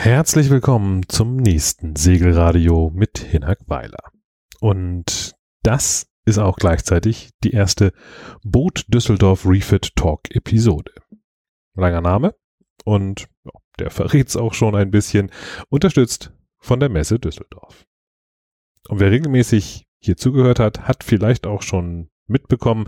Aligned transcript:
Herzlich 0.00 0.48
willkommen 0.48 1.08
zum 1.08 1.36
nächsten 1.36 1.96
Segelradio 1.96 2.92
mit 2.94 3.18
Hinak 3.18 3.58
Weiler. 3.66 4.12
Und 4.60 5.34
das 5.64 6.06
ist 6.24 6.38
auch 6.38 6.54
gleichzeitig 6.54 7.30
die 7.42 7.50
erste 7.50 7.92
Boot 8.44 8.84
Düsseldorf 8.86 9.44
Refit 9.44 9.96
Talk 9.96 10.20
Episode. 10.30 10.92
Langer 11.74 12.00
Name 12.00 12.36
und 12.84 13.26
ja, 13.44 13.50
der 13.80 13.90
verrät's 13.90 14.36
auch 14.36 14.54
schon 14.54 14.76
ein 14.76 14.92
bisschen, 14.92 15.32
unterstützt 15.68 16.32
von 16.58 16.78
der 16.78 16.90
Messe 16.90 17.18
Düsseldorf. 17.18 17.84
Und 18.88 19.00
wer 19.00 19.10
regelmäßig 19.10 19.88
hier 19.98 20.16
zugehört 20.16 20.60
hat, 20.60 20.86
hat 20.86 21.02
vielleicht 21.02 21.44
auch 21.44 21.62
schon 21.62 22.08
mitbekommen, 22.28 22.86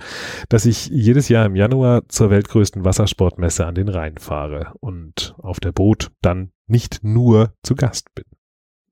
dass 0.49 0.67
ich 0.67 0.89
jedes 0.89 1.29
Jahr 1.29 1.47
im 1.47 1.57
Januar 1.57 2.09
zur 2.09 2.31
weltgrößten 2.31 2.85
Wassersportmesse 2.85 3.67
an 3.67 3.75
den 3.75 3.89
Rhein 3.89 4.19
fahre 4.19 4.75
und 4.81 5.35
auf 5.39 5.61
der 5.61 5.73
Boot 5.73 6.11
dann 6.23 6.53
nicht 6.67 7.03
nur 7.03 7.55
zu 7.63 7.75
Gast 7.75 8.15
bin. 8.15 8.25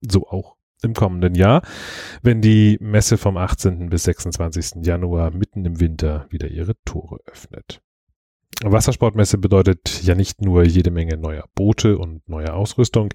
So 0.01 0.29
auch 0.29 0.57
im 0.83 0.95
kommenden 0.95 1.35
Jahr, 1.35 1.63
wenn 2.23 2.41
die 2.41 2.79
Messe 2.81 3.19
vom 3.19 3.37
18. 3.37 3.91
bis 3.91 4.05
26. 4.05 4.85
Januar 4.87 5.33
mitten 5.33 5.65
im 5.65 5.81
Winter 5.81 6.27
wieder 6.31 6.49
ihre 6.49 6.75
Tore 6.85 7.19
öffnet. 7.27 7.81
Wassersportmesse 8.65 9.39
bedeutet 9.39 10.03
ja 10.03 10.15
nicht 10.15 10.43
nur 10.43 10.65
jede 10.65 10.91
Menge 10.91 11.17
neuer 11.17 11.45
Boote 11.55 11.97
und 11.97 12.29
neuer 12.29 12.55
Ausrüstung. 12.55 13.11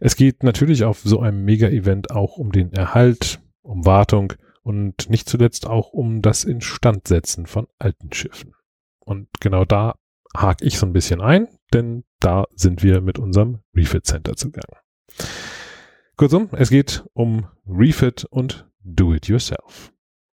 Es 0.00 0.14
geht 0.14 0.42
natürlich 0.44 0.84
auf 0.84 1.00
so 1.00 1.20
einem 1.20 1.44
Mega-Event 1.44 2.12
auch 2.12 2.36
um 2.36 2.52
den 2.52 2.72
Erhalt, 2.72 3.40
um 3.62 3.84
Wartung 3.84 4.34
und 4.66 5.08
nicht 5.08 5.28
zuletzt 5.28 5.68
auch 5.68 5.92
um 5.92 6.22
das 6.22 6.42
Instandsetzen 6.42 7.46
von 7.46 7.68
alten 7.78 8.12
Schiffen. 8.12 8.52
Und 8.98 9.28
genau 9.38 9.64
da 9.64 9.94
hake 10.36 10.64
ich 10.64 10.76
so 10.76 10.86
ein 10.86 10.92
bisschen 10.92 11.20
ein, 11.20 11.46
denn 11.72 12.02
da 12.18 12.46
sind 12.52 12.82
wir 12.82 13.00
mit 13.00 13.16
unserem 13.16 13.60
Refit 13.76 14.04
Center 14.04 14.34
zugange. 14.34 14.80
Kurzum, 16.16 16.48
es 16.50 16.70
geht 16.70 17.04
um 17.12 17.46
Refit 17.64 18.24
und 18.24 18.68
Do 18.82 19.14
It 19.14 19.28
Yourself. 19.28 19.92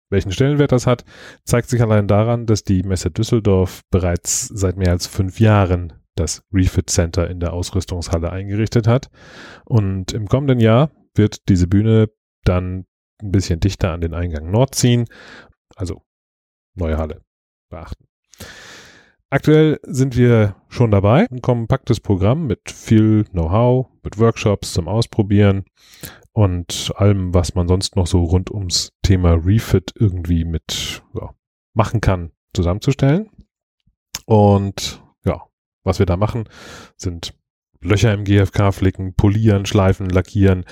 Welchen 0.09 0.33
Stellenwert 0.33 0.73
das 0.73 0.87
hat, 0.87 1.05
zeigt 1.45 1.69
sich 1.69 1.81
allein 1.81 2.09
daran, 2.09 2.45
dass 2.47 2.65
die 2.65 2.83
Messe 2.83 3.09
Düsseldorf 3.09 3.83
bereits 3.91 4.49
seit 4.49 4.75
mehr 4.75 4.91
als 4.91 5.07
fünf 5.07 5.39
Jahren 5.39 5.93
das 6.15 6.43
Refit 6.52 6.89
Center 6.89 7.30
in 7.30 7.39
der 7.39 7.53
Ausrüstungshalle 7.53 8.30
eingerichtet 8.30 8.87
hat. 8.87 9.09
Und 9.63 10.11
im 10.11 10.27
kommenden 10.27 10.59
Jahr 10.59 10.91
wird 11.15 11.47
diese 11.47 11.67
Bühne 11.67 12.09
dann 12.43 12.87
ein 13.21 13.31
bisschen 13.31 13.59
dichter 13.59 13.91
an 13.91 14.01
den 14.01 14.13
Eingang 14.13 14.51
Nord 14.51 14.75
ziehen. 14.75 15.05
Also 15.75 16.03
neue 16.75 16.97
Halle 16.97 17.21
beachten. 17.69 18.05
Aktuell 19.29 19.79
sind 19.83 20.15
wir 20.15 20.55
schon 20.69 20.91
dabei. 20.91 21.27
Ein 21.29 21.41
kompaktes 21.41 21.99
Programm 21.99 22.47
mit 22.47 22.71
viel 22.71 23.25
Know-how, 23.25 23.87
mit 24.03 24.17
Workshops 24.19 24.71
zum 24.71 24.87
Ausprobieren 24.87 25.65
und 26.31 26.93
allem, 26.95 27.33
was 27.33 27.53
man 27.53 27.67
sonst 27.67 27.97
noch 27.97 28.07
so 28.07 28.23
rund 28.23 28.51
ums 28.51 28.93
Thema 29.01 29.33
Refit 29.33 29.91
irgendwie 29.95 30.45
mit 30.45 31.03
ja, 31.13 31.33
machen 31.73 31.99
kann, 31.99 32.31
zusammenzustellen. 32.53 33.29
Und 34.25 35.03
ja, 35.25 35.41
was 35.83 35.99
wir 35.99 36.05
da 36.05 36.15
machen, 36.15 36.47
sind 36.95 37.33
Löcher 37.81 38.14
im 38.14 38.23
GFK 38.23 38.72
flicken, 38.72 39.14
polieren, 39.14 39.66
schleifen, 39.66 40.09
lackieren, 40.09 40.66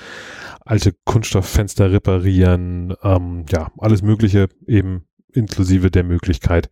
alte 0.60 0.92
Kunststofffenster 1.04 1.92
reparieren, 1.92 2.94
ähm, 3.02 3.44
ja, 3.50 3.70
alles 3.78 4.02
Mögliche 4.02 4.48
eben 4.66 5.06
inklusive 5.32 5.90
der 5.90 6.04
Möglichkeit, 6.04 6.70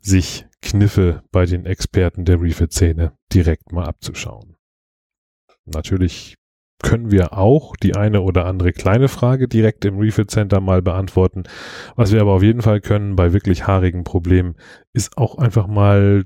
sich 0.00 0.46
Kniffe 0.62 1.22
bei 1.32 1.46
den 1.46 1.66
Experten 1.66 2.24
der 2.24 2.40
Refit-Szene 2.40 3.12
direkt 3.32 3.72
mal 3.72 3.84
abzuschauen. 3.84 4.56
Natürlich 5.64 6.36
können 6.82 7.10
wir 7.10 7.32
auch 7.32 7.74
die 7.76 7.96
eine 7.96 8.20
oder 8.20 8.44
andere 8.44 8.72
kleine 8.72 9.08
Frage 9.08 9.48
direkt 9.48 9.84
im 9.84 9.98
Refit 9.98 10.30
Center 10.30 10.60
mal 10.60 10.82
beantworten. 10.82 11.44
Was 11.94 12.12
wir 12.12 12.20
aber 12.20 12.32
auf 12.32 12.42
jeden 12.42 12.62
Fall 12.62 12.80
können 12.80 13.16
bei 13.16 13.32
wirklich 13.32 13.66
haarigen 13.66 14.04
Problemen, 14.04 14.56
ist 14.92 15.16
auch 15.16 15.38
einfach 15.38 15.66
mal 15.66 16.24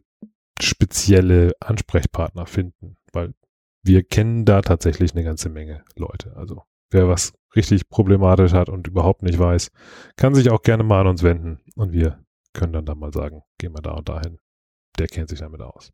spezielle 0.60 1.52
Ansprechpartner 1.60 2.46
finden, 2.46 2.96
weil 3.12 3.32
wir 3.82 4.02
kennen 4.02 4.44
da 4.44 4.60
tatsächlich 4.62 5.12
eine 5.14 5.24
ganze 5.24 5.48
Menge 5.48 5.84
Leute. 5.96 6.36
Also 6.36 6.62
wer 6.90 7.08
was 7.08 7.32
richtig 7.56 7.88
problematisch 7.88 8.52
hat 8.52 8.68
und 8.68 8.86
überhaupt 8.86 9.22
nicht 9.22 9.38
weiß, 9.38 9.70
kann 10.16 10.34
sich 10.34 10.50
auch 10.50 10.62
gerne 10.62 10.82
mal 10.82 11.00
an 11.00 11.08
uns 11.08 11.22
wenden 11.22 11.60
und 11.76 11.92
wir 11.92 12.24
können 12.52 12.72
dann 12.72 12.86
da 12.86 12.94
mal 12.94 13.12
sagen, 13.12 13.42
gehen 13.58 13.72
wir 13.72 13.82
da 13.82 13.92
und 13.92 14.08
dahin. 14.08 14.38
Der 14.98 15.06
kennt 15.06 15.28
sich 15.28 15.38
damit 15.38 15.60
aus. 15.60 15.92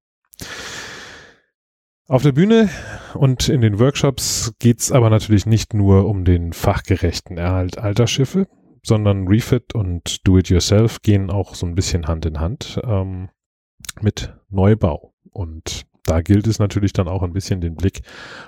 Auf 2.08 2.22
der 2.22 2.32
Bühne 2.32 2.70
und 3.14 3.48
in 3.48 3.60
den 3.60 3.78
Workshops 3.80 4.52
geht's 4.58 4.92
aber 4.92 5.10
natürlich 5.10 5.44
nicht 5.44 5.74
nur 5.74 6.06
um 6.06 6.24
den 6.24 6.52
fachgerechten 6.52 7.36
Erhalt 7.36 7.78
alter 7.78 8.06
Schiffe, 8.06 8.46
sondern 8.84 9.26
Refit 9.26 9.74
und 9.74 10.26
Do-it-yourself 10.26 11.02
gehen 11.02 11.30
auch 11.30 11.56
so 11.56 11.66
ein 11.66 11.74
bisschen 11.74 12.06
Hand 12.06 12.24
in 12.24 12.38
Hand 12.38 12.80
ähm, 12.84 13.30
mit 14.00 14.32
Neubau. 14.48 15.14
Und 15.32 15.86
da 16.06 16.22
gilt 16.22 16.46
es 16.46 16.58
natürlich 16.58 16.92
dann 16.92 17.08
auch 17.08 17.22
ein 17.22 17.32
bisschen 17.32 17.60
den 17.60 17.74
Blick 17.74 18.02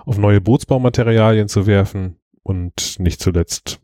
auf 0.07 0.17
neue 0.17 0.41
Bootsbaumaterialien 0.41 1.49
zu 1.49 1.67
werfen 1.67 2.17
und 2.43 2.99
nicht 2.99 3.21
zuletzt 3.21 3.81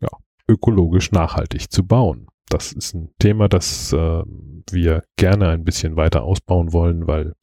ja, 0.00 0.08
ökologisch 0.48 1.12
nachhaltig 1.12 1.70
zu 1.70 1.84
bauen. 1.86 2.28
Das 2.48 2.72
ist 2.72 2.94
ein 2.94 3.10
Thema, 3.18 3.48
das 3.48 3.92
äh, 3.92 4.22
wir 4.70 5.02
gerne 5.16 5.48
ein 5.48 5.64
bisschen 5.64 5.96
weiter 5.96 6.22
ausbauen 6.22 6.72
wollen, 6.72 7.08
weil 7.08 7.34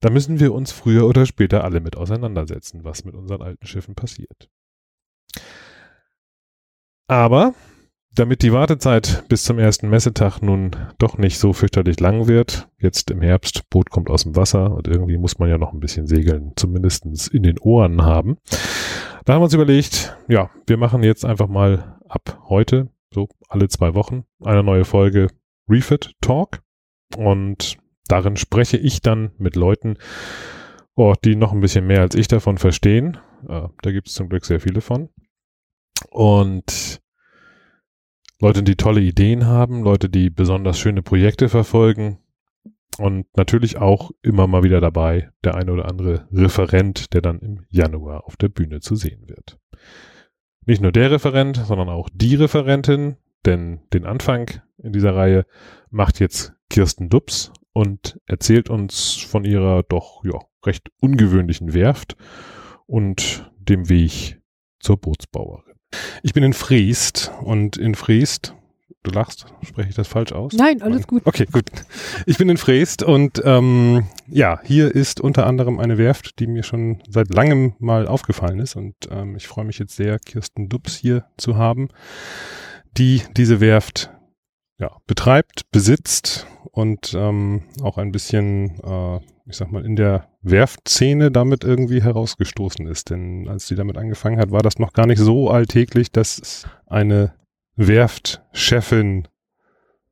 da 0.00 0.10
müssen 0.10 0.40
wir 0.40 0.52
uns 0.52 0.72
früher 0.72 1.06
oder 1.06 1.26
später 1.26 1.62
alle 1.62 1.80
mit 1.80 1.96
auseinandersetzen, 1.96 2.84
was 2.84 3.04
mit 3.04 3.14
unseren 3.14 3.42
alten 3.42 3.66
Schiffen 3.66 3.94
passiert. 3.94 4.50
Aber 7.06 7.54
damit 8.14 8.42
die 8.42 8.52
Wartezeit 8.52 9.24
bis 9.28 9.44
zum 9.44 9.58
ersten 9.58 9.88
Messetag 9.88 10.40
nun 10.42 10.72
doch 10.98 11.16
nicht 11.18 11.38
so 11.38 11.52
fürchterlich 11.52 11.98
lang 12.00 12.28
wird, 12.28 12.68
jetzt 12.78 13.10
im 13.10 13.22
Herbst, 13.22 13.68
Boot 13.70 13.90
kommt 13.90 14.10
aus 14.10 14.24
dem 14.24 14.36
Wasser 14.36 14.74
und 14.74 14.86
irgendwie 14.86 15.16
muss 15.16 15.38
man 15.38 15.48
ja 15.48 15.58
noch 15.58 15.72
ein 15.72 15.80
bisschen 15.80 16.06
segeln, 16.06 16.52
zumindestens 16.56 17.28
in 17.28 17.42
den 17.42 17.58
Ohren 17.58 18.02
haben. 18.02 18.36
Da 19.24 19.34
haben 19.34 19.40
wir 19.40 19.44
uns 19.44 19.54
überlegt, 19.54 20.16
ja, 20.28 20.50
wir 20.66 20.76
machen 20.76 21.02
jetzt 21.02 21.24
einfach 21.24 21.48
mal 21.48 21.98
ab 22.08 22.42
heute, 22.48 22.90
so 23.14 23.28
alle 23.48 23.68
zwei 23.68 23.94
Wochen, 23.94 24.24
eine 24.44 24.62
neue 24.62 24.84
Folge 24.84 25.28
Refit 25.68 26.12
Talk 26.20 26.60
und 27.16 27.78
darin 28.08 28.36
spreche 28.36 28.76
ich 28.76 29.00
dann 29.00 29.30
mit 29.38 29.56
Leuten, 29.56 29.96
oh, 30.96 31.14
die 31.24 31.36
noch 31.36 31.52
ein 31.52 31.60
bisschen 31.60 31.86
mehr 31.86 32.00
als 32.00 32.14
ich 32.14 32.28
davon 32.28 32.58
verstehen. 32.58 33.16
Äh, 33.48 33.68
da 33.80 33.90
gibt 33.90 34.08
es 34.08 34.14
zum 34.14 34.28
Glück 34.28 34.44
sehr 34.44 34.60
viele 34.60 34.82
von. 34.82 35.08
Und 36.10 37.00
Leute, 38.42 38.64
die 38.64 38.74
tolle 38.74 39.00
Ideen 39.00 39.46
haben, 39.46 39.84
Leute, 39.84 40.08
die 40.08 40.28
besonders 40.28 40.76
schöne 40.76 41.00
Projekte 41.00 41.48
verfolgen 41.48 42.18
und 42.98 43.24
natürlich 43.36 43.76
auch 43.76 44.10
immer 44.20 44.48
mal 44.48 44.64
wieder 44.64 44.80
dabei 44.80 45.30
der 45.44 45.54
eine 45.54 45.70
oder 45.70 45.88
andere 45.88 46.26
Referent, 46.32 47.14
der 47.14 47.22
dann 47.22 47.38
im 47.38 47.64
Januar 47.68 48.26
auf 48.26 48.36
der 48.36 48.48
Bühne 48.48 48.80
zu 48.80 48.96
sehen 48.96 49.28
wird. 49.28 49.60
Nicht 50.66 50.82
nur 50.82 50.90
der 50.90 51.12
Referent, 51.12 51.56
sondern 51.56 51.88
auch 51.88 52.08
die 52.12 52.34
Referentin, 52.34 53.14
denn 53.46 53.82
den 53.92 54.04
Anfang 54.04 54.50
in 54.76 54.92
dieser 54.92 55.14
Reihe 55.14 55.46
macht 55.90 56.18
jetzt 56.18 56.52
Kirsten 56.68 57.08
Dubs 57.08 57.52
und 57.72 58.18
erzählt 58.26 58.68
uns 58.68 59.18
von 59.18 59.44
ihrer 59.44 59.84
doch 59.84 60.24
ja, 60.24 60.40
recht 60.66 60.90
ungewöhnlichen 60.98 61.74
Werft 61.74 62.16
und 62.86 63.48
dem 63.56 63.88
Weg 63.88 64.42
zur 64.80 64.96
Bootsbauerin. 64.96 65.71
Ich 66.22 66.32
bin 66.32 66.42
in 66.42 66.52
Friest 66.52 67.32
und 67.42 67.76
in 67.76 67.94
Friest, 67.94 68.54
du 69.02 69.10
lachst, 69.10 69.46
spreche 69.62 69.90
ich 69.90 69.94
das 69.94 70.08
falsch 70.08 70.32
aus? 70.32 70.52
Nein, 70.52 70.82
alles 70.82 71.06
gut. 71.06 71.22
Okay, 71.24 71.46
gut. 71.50 71.64
Ich 72.26 72.38
bin 72.38 72.48
in 72.48 72.56
Friest 72.56 73.02
und 73.02 73.42
ähm, 73.44 74.06
ja, 74.28 74.60
hier 74.64 74.94
ist 74.94 75.20
unter 75.20 75.46
anderem 75.46 75.78
eine 75.78 75.98
Werft, 75.98 76.38
die 76.38 76.46
mir 76.46 76.62
schon 76.62 77.02
seit 77.08 77.32
langem 77.34 77.74
mal 77.78 78.06
aufgefallen 78.06 78.60
ist 78.60 78.76
und 78.76 78.94
ähm, 79.10 79.36
ich 79.36 79.48
freue 79.48 79.64
mich 79.64 79.78
jetzt 79.78 79.96
sehr, 79.96 80.18
Kirsten 80.18 80.68
Dubs 80.68 80.96
hier 80.96 81.24
zu 81.36 81.56
haben, 81.56 81.88
die 82.96 83.22
diese 83.36 83.60
Werft 83.60 84.10
ja, 84.78 84.96
betreibt, 85.06 85.70
besitzt 85.70 86.46
und 86.72 87.14
ähm, 87.14 87.62
auch 87.82 87.98
ein 87.98 88.12
bisschen, 88.12 88.80
äh, 88.82 89.20
ich 89.46 89.56
sag 89.56 89.72
mal, 89.72 89.84
in 89.84 89.96
der 89.96 90.28
Werftszene 90.42 91.30
damit 91.30 91.64
irgendwie 91.64 92.02
herausgestoßen 92.02 92.86
ist. 92.86 93.10
Denn 93.10 93.48
als 93.48 93.66
sie 93.66 93.74
damit 93.74 93.96
angefangen 93.96 94.38
hat, 94.38 94.50
war 94.50 94.62
das 94.62 94.78
noch 94.78 94.92
gar 94.92 95.06
nicht 95.06 95.18
so 95.18 95.50
alltäglich, 95.50 96.12
dass 96.12 96.38
es 96.38 96.66
eine 96.86 97.32
Werftchefin 97.76 99.28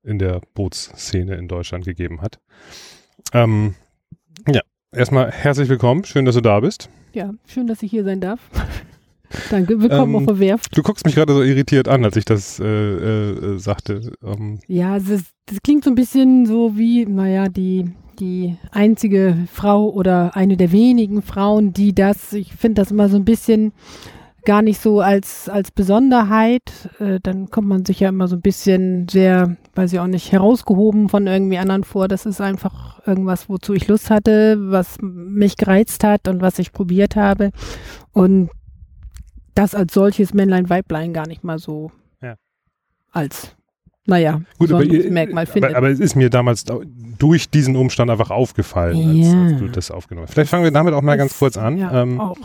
in 0.03 0.19
der 0.19 0.41
Bootsszene 0.55 1.37
in 1.37 1.49
Deutschland 1.49 1.85
gegeben 1.85 2.23
hat. 2.23 2.41
Ähm, 3.33 3.75
ja, 4.49 4.63
erstmal 4.93 5.31
herzlich 5.31 5.69
willkommen. 5.69 6.05
Schön, 6.05 6.25
dass 6.25 6.35
du 6.35 6.41
da 6.41 6.61
bist. 6.61 6.89
Ja, 7.13 7.33
schön, 7.47 7.67
dass 7.67 7.83
ich 7.83 7.91
hier 7.91 8.05
sein 8.05 8.21
darf. 8.21 8.41
Danke, 9.51 9.81
willkommen 9.81 10.15
ähm, 10.15 10.17
auf 10.17 10.27
der 10.27 10.39
Werft. 10.41 10.77
Du 10.77 10.83
guckst 10.83 11.05
mich 11.05 11.15
gerade 11.15 11.33
so 11.33 11.43
irritiert 11.43 11.87
an, 11.87 12.05
als 12.05 12.17
ich 12.17 12.25
das 12.25 12.59
äh, 12.59 12.65
äh, 12.65 13.59
sagte. 13.59 14.13
Ähm. 14.25 14.59
Ja, 14.67 14.99
das, 14.99 15.23
das, 15.47 15.63
klingt 15.63 15.85
so 15.85 15.91
ein 15.91 15.95
bisschen 15.95 16.47
so 16.47 16.77
wie, 16.77 17.07
naja, 17.07 17.49
die, 17.49 17.93
die 18.21 18.57
einzige 18.71 19.37
Frau 19.53 19.89
oder 19.91 20.37
eine 20.37 20.57
der 20.57 20.73
wenigen 20.73 21.23
Frauen, 21.23 21.73
die 21.73 21.95
das, 21.95 22.33
ich 22.33 22.53
finde 22.55 22.83
das 22.83 22.91
immer 22.91 23.09
so 23.09 23.17
ein 23.17 23.25
bisschen 23.25 23.73
gar 24.45 24.63
nicht 24.63 24.81
so 24.81 25.01
als, 25.01 25.49
als 25.49 25.71
Besonderheit. 25.71 26.91
Äh, 26.99 27.21
dann 27.23 27.51
kommt 27.51 27.69
man 27.69 27.85
sich 27.85 28.01
ja 28.01 28.09
immer 28.09 28.29
so 28.29 28.37
ein 28.37 28.41
bisschen 28.43 29.09
sehr, 29.09 29.57
weiß 29.75 29.93
ich 29.93 30.01
auch 30.01 30.07
nicht, 30.07 30.33
herausgehoben 30.33 31.09
von 31.09 31.27
irgendwie 31.27 31.59
anderen 31.59 31.85
vor. 31.85 32.09
Das 32.09 32.27
ist 32.27 32.41
einfach 32.41 33.07
irgendwas, 33.07 33.49
wozu 33.49 33.75
ich 33.75 33.89
Lust 33.89 34.11
hatte, 34.11 34.57
was 34.71 34.97
mich 35.01 35.57
gereizt 35.57 36.05
hat 36.05 36.29
und 36.29 36.41
was 36.41 36.59
ich 36.59 36.73
probiert 36.73 37.17
habe. 37.17 37.51
Und 38.13 38.51
das 39.55 39.75
als 39.75 39.93
solches 39.93 40.33
Männlein, 40.33 40.71
Weiblein 40.71 41.13
gar 41.13 41.27
nicht 41.27 41.45
mal 41.45 41.59
so 41.59 41.91
Ja. 42.23 42.37
als, 43.11 43.57
naja, 44.11 44.41
Gut, 44.59 44.71
aber, 44.71 44.81
besonderes 44.81 45.05
ihr- 45.07 45.13
Merkmal 45.13 45.45
aber, 45.45 45.53
findet. 45.53 45.75
aber 45.75 45.89
es 45.89 46.01
ist 46.01 46.17
mir 46.17 46.29
damals 46.31 46.65
da- 46.65 46.79
durch 47.19 47.49
diesen 47.51 47.77
Umstand 47.77 48.11
einfach 48.11 48.31
aufgefallen, 48.31 48.97
als, 49.09 49.33
Ja. 49.33 49.43
als 49.45 49.59
du 49.59 49.69
das 49.69 49.91
aufgenommen 49.91 50.27
hast. 50.27 50.35
Vielleicht 50.35 50.51
fangen 50.51 50.65
wir 50.65 50.71
damit 50.71 50.95
auch 50.95 51.03
mal 51.03 51.17
ganz 51.17 51.39
kurz 51.39 51.57
an. 51.57 51.79
Ja, 51.79 52.03
ähm, 52.03 52.21
auch. 52.21 52.37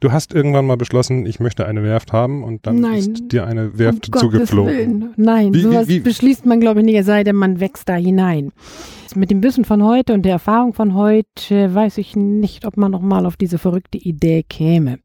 du 0.00 0.10
hast 0.10 0.34
irgendwann 0.34 0.66
mal 0.66 0.76
beschlossen, 0.76 1.26
ich 1.26 1.38
möchte 1.38 1.66
eine 1.66 1.82
Werft 1.84 2.12
haben 2.12 2.42
und 2.42 2.66
dann 2.66 2.80
Nein. 2.80 2.94
ist 2.98 3.30
dir 3.32 3.46
eine 3.46 3.78
Werft 3.78 4.08
um 4.12 4.18
zugeflogen. 4.20 4.72
Willen. 4.74 5.14
Nein, 5.16 5.52
Wie- 5.54 5.58
wie- 5.58 5.62
sowas 5.62 5.88
wie- 5.88 6.00
beschließt 6.00 6.44
man, 6.46 6.60
glaube 6.60 6.80
ich, 6.80 6.86
nicht, 6.86 6.96
es 6.96 7.06
sei 7.06 7.22
denn, 7.24 7.36
man 7.36 7.60
wächst 7.60 7.88
da 7.88 7.94
hinein. 7.94 8.50
Mit 9.14 9.30
dem 9.30 9.42
Wissen 9.42 9.66
von 9.66 9.82
heute 9.84 10.14
und 10.14 10.22
der 10.22 10.32
Erfahrung 10.32 10.72
von 10.72 10.94
heute 10.94 11.74
weiß 11.74 11.98
ich 11.98 12.16
nicht, 12.16 12.64
ob 12.66 12.78
man 12.78 12.90
noch 12.90 13.02
mal 13.02 13.26
auf 13.26 13.36
diese 13.36 13.58
verrückte 13.58 13.98
Idee 13.98 14.42
käme. 14.48 14.98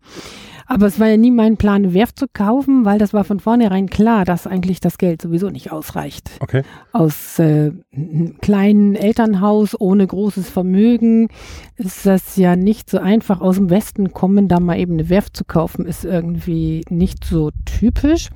Aber 0.68 0.86
es 0.86 1.00
war 1.00 1.08
ja 1.08 1.18
nie 1.18 1.32
mein 1.32 1.56
Plan, 1.56 1.84
eine 1.84 1.94
Werft 1.94 2.20
zu 2.20 2.28
kaufen, 2.28 2.84
weil 2.84 3.00
das 3.00 3.14
war 3.14 3.24
von 3.24 3.40
vornherein 3.40 3.90
klar, 3.90 4.26
dass 4.26 4.46
eigentlich 4.46 4.82
das 4.82 4.98
Geld 4.98 5.22
sowieso 5.22 5.50
nicht 5.50 5.72
ausreicht. 5.72 6.32
Okay. 6.42 6.64
Aus 6.92 7.40
äh, 7.40 7.72
einem 7.94 8.38
kleinen 8.42 8.96
Elternhaus 8.96 9.80
ohne 9.80 10.06
großes 10.06 10.50
Vermögen 10.50 11.30
ist 11.78 12.06
das 12.06 12.36
ja 12.36 12.56
nicht 12.56 12.90
so 12.90 13.00
einfach. 13.00 13.40
Aus 13.40 13.56
dem 13.56 13.70
Westen 13.70 14.12
kommen, 14.12 14.50
da 14.50 14.60
mal 14.60 14.78
eben 14.78 14.94
eine 14.94 15.10
Werft 15.10 15.38
zu 15.38 15.46
kaufen, 15.46 15.86
ist 15.86 16.04
irgendwie 16.04 16.84
nicht 16.90 17.24
so 17.24 17.52
typisch. 17.66 18.30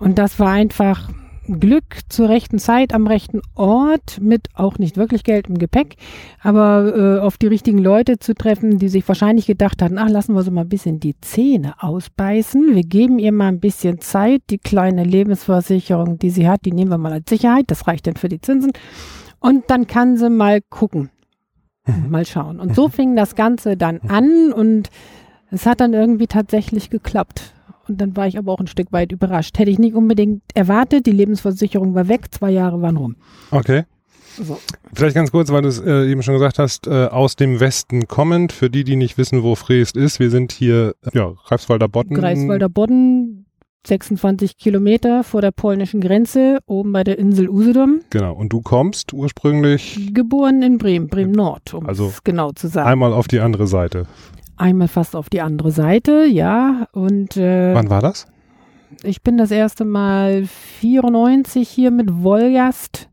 Und 0.00 0.18
das 0.18 0.38
war 0.38 0.52
einfach 0.52 1.10
Glück 1.46 2.00
zur 2.08 2.28
rechten 2.28 2.58
Zeit 2.58 2.92
am 2.92 3.06
rechten 3.06 3.42
Ort 3.54 4.18
mit 4.20 4.48
auch 4.54 4.78
nicht 4.78 4.96
wirklich 4.96 5.24
Geld 5.24 5.48
im 5.48 5.58
Gepäck, 5.58 5.96
aber 6.42 6.94
äh, 6.96 7.20
auf 7.20 7.38
die 7.38 7.46
richtigen 7.46 7.78
Leute 7.78 8.18
zu 8.18 8.34
treffen, 8.34 8.78
die 8.78 8.88
sich 8.88 9.06
wahrscheinlich 9.06 9.46
gedacht 9.46 9.82
hatten, 9.82 9.98
ach, 9.98 10.08
lassen 10.08 10.34
wir 10.34 10.42
so 10.42 10.50
mal 10.50 10.62
ein 10.62 10.68
bisschen 10.68 11.00
die 11.00 11.18
Zähne 11.20 11.74
ausbeißen. 11.82 12.74
Wir 12.74 12.82
geben 12.82 13.18
ihr 13.18 13.32
mal 13.32 13.48
ein 13.48 13.60
bisschen 13.60 14.00
Zeit. 14.00 14.42
Die 14.50 14.58
kleine 14.58 15.04
Lebensversicherung, 15.04 16.18
die 16.18 16.30
sie 16.30 16.48
hat, 16.48 16.64
die 16.64 16.72
nehmen 16.72 16.90
wir 16.90 16.98
mal 16.98 17.12
als 17.12 17.28
Sicherheit. 17.28 17.64
Das 17.68 17.86
reicht 17.86 18.06
dann 18.06 18.16
für 18.16 18.28
die 18.28 18.40
Zinsen. 18.40 18.72
Und 19.40 19.70
dann 19.70 19.86
kann 19.86 20.16
sie 20.16 20.30
mal 20.30 20.60
gucken. 20.68 21.10
Mal 22.08 22.26
schauen. 22.26 22.58
Und 22.58 22.74
so 22.74 22.88
fing 22.88 23.14
das 23.14 23.36
Ganze 23.36 23.76
dann 23.76 24.00
an 24.08 24.52
und 24.52 24.90
es 25.50 25.66
hat 25.66 25.80
dann 25.80 25.94
irgendwie 25.94 26.26
tatsächlich 26.26 26.90
geklappt. 26.90 27.54
Und 27.88 28.00
dann 28.00 28.16
war 28.16 28.26
ich 28.26 28.38
aber 28.38 28.52
auch 28.52 28.60
ein 28.60 28.66
Stück 28.66 28.92
weit 28.92 29.12
überrascht. 29.12 29.58
Hätte 29.58 29.70
ich 29.70 29.78
nicht 29.78 29.94
unbedingt 29.94 30.42
erwartet. 30.54 31.06
Die 31.06 31.12
Lebensversicherung 31.12 31.94
war 31.94 32.08
weg, 32.08 32.26
zwei 32.32 32.50
Jahre 32.50 32.82
waren 32.82 32.96
rum. 32.96 33.16
Okay. 33.50 33.84
So. 34.42 34.58
Vielleicht 34.92 35.14
ganz 35.14 35.30
kurz, 35.30 35.50
weil 35.50 35.62
du 35.62 35.68
es 35.68 35.78
äh, 35.80 36.10
eben 36.10 36.22
schon 36.22 36.34
gesagt 36.34 36.58
hast, 36.58 36.86
äh, 36.86 37.06
aus 37.06 37.36
dem 37.36 37.58
Westen 37.58 38.06
kommend, 38.06 38.52
für 38.52 38.68
die, 38.68 38.84
die 38.84 38.96
nicht 38.96 39.16
wissen, 39.16 39.42
wo 39.42 39.54
Freest 39.54 39.96
ist, 39.96 40.20
wir 40.20 40.28
sind 40.30 40.52
hier, 40.52 40.94
ja, 41.14 41.32
Greifswalder 41.46 41.88
Bodden. 41.88 42.14
Greifswalder 42.14 42.68
Bodden, 42.68 43.46
26 43.86 44.58
Kilometer 44.58 45.24
vor 45.24 45.40
der 45.40 45.52
polnischen 45.52 46.00
Grenze, 46.02 46.58
oben 46.66 46.92
bei 46.92 47.02
der 47.02 47.18
Insel 47.18 47.48
Usedom. 47.48 48.00
Genau, 48.10 48.34
und 48.34 48.52
du 48.52 48.60
kommst 48.60 49.14
ursprünglich 49.14 50.10
Geboren 50.12 50.60
in 50.62 50.76
Bremen, 50.76 51.08
Bremen 51.08 51.32
Nord, 51.32 51.72
um 51.72 51.86
Also 51.86 52.08
es 52.08 52.22
genau 52.22 52.52
zu 52.52 52.68
sagen. 52.68 52.88
einmal 52.88 53.12
auf 53.14 53.28
die 53.28 53.40
andere 53.40 53.66
Seite. 53.66 54.06
Einmal 54.56 54.88
fast 54.88 55.14
auf 55.16 55.28
die 55.28 55.40
andere 55.40 55.70
Seite, 55.70 56.24
ja. 56.26 56.88
Und 56.92 57.36
äh, 57.36 57.74
Wann 57.74 57.90
war 57.90 58.00
das? 58.00 58.26
ich 59.02 59.22
bin 59.22 59.36
das 59.36 59.50
erste 59.50 59.84
Mal 59.84 60.46
94 60.46 61.68
hier 61.68 61.90
mit 61.90 62.22
Wolgast, 62.22 63.08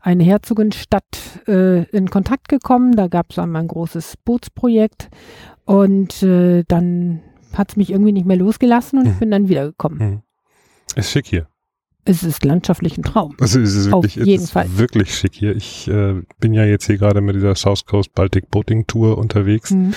eine 0.00 0.24
Herzogenstadt, 0.24 1.04
äh, 1.46 1.84
in 1.90 2.10
Kontakt 2.10 2.48
gekommen. 2.48 2.96
Da 2.96 3.06
gab 3.08 3.30
es 3.30 3.38
einmal 3.38 3.62
ein 3.62 3.68
großes 3.68 4.16
Bootsprojekt 4.24 5.08
und 5.64 6.22
äh, 6.22 6.64
dann 6.66 7.20
hat 7.54 7.70
es 7.70 7.76
mich 7.76 7.90
irgendwie 7.90 8.12
nicht 8.12 8.26
mehr 8.26 8.36
losgelassen 8.38 8.98
und 9.00 9.06
ich 9.06 9.12
Hm. 9.12 9.18
bin 9.20 9.30
dann 9.30 9.48
wiedergekommen. 9.48 10.00
Hm. 10.00 10.22
Ist 10.96 11.10
schick 11.10 11.26
hier. 11.26 11.46
Es 12.10 12.22
ist 12.24 12.44
landschaftlich 12.44 12.98
ein 12.98 13.02
Traum. 13.04 13.36
Also 13.40 13.60
es 13.60 13.74
ist 13.74 13.86
Auf 13.92 14.02
wirklich, 14.02 14.16
es 14.16 14.26
jeden 14.26 14.42
ist 14.44 14.50
Fall. 14.50 14.66
wirklich 14.76 15.14
schick 15.14 15.32
hier. 15.34 15.54
Ich 15.54 15.86
äh, 15.88 16.14
bin 16.40 16.52
ja 16.54 16.64
jetzt 16.64 16.86
hier 16.86 16.98
gerade 16.98 17.20
mit 17.20 17.36
dieser 17.36 17.54
South 17.54 17.86
Coast 17.86 18.14
Baltic 18.14 18.50
Boating 18.50 18.86
Tour 18.86 19.16
unterwegs 19.18 19.70
Mhm. 19.70 19.94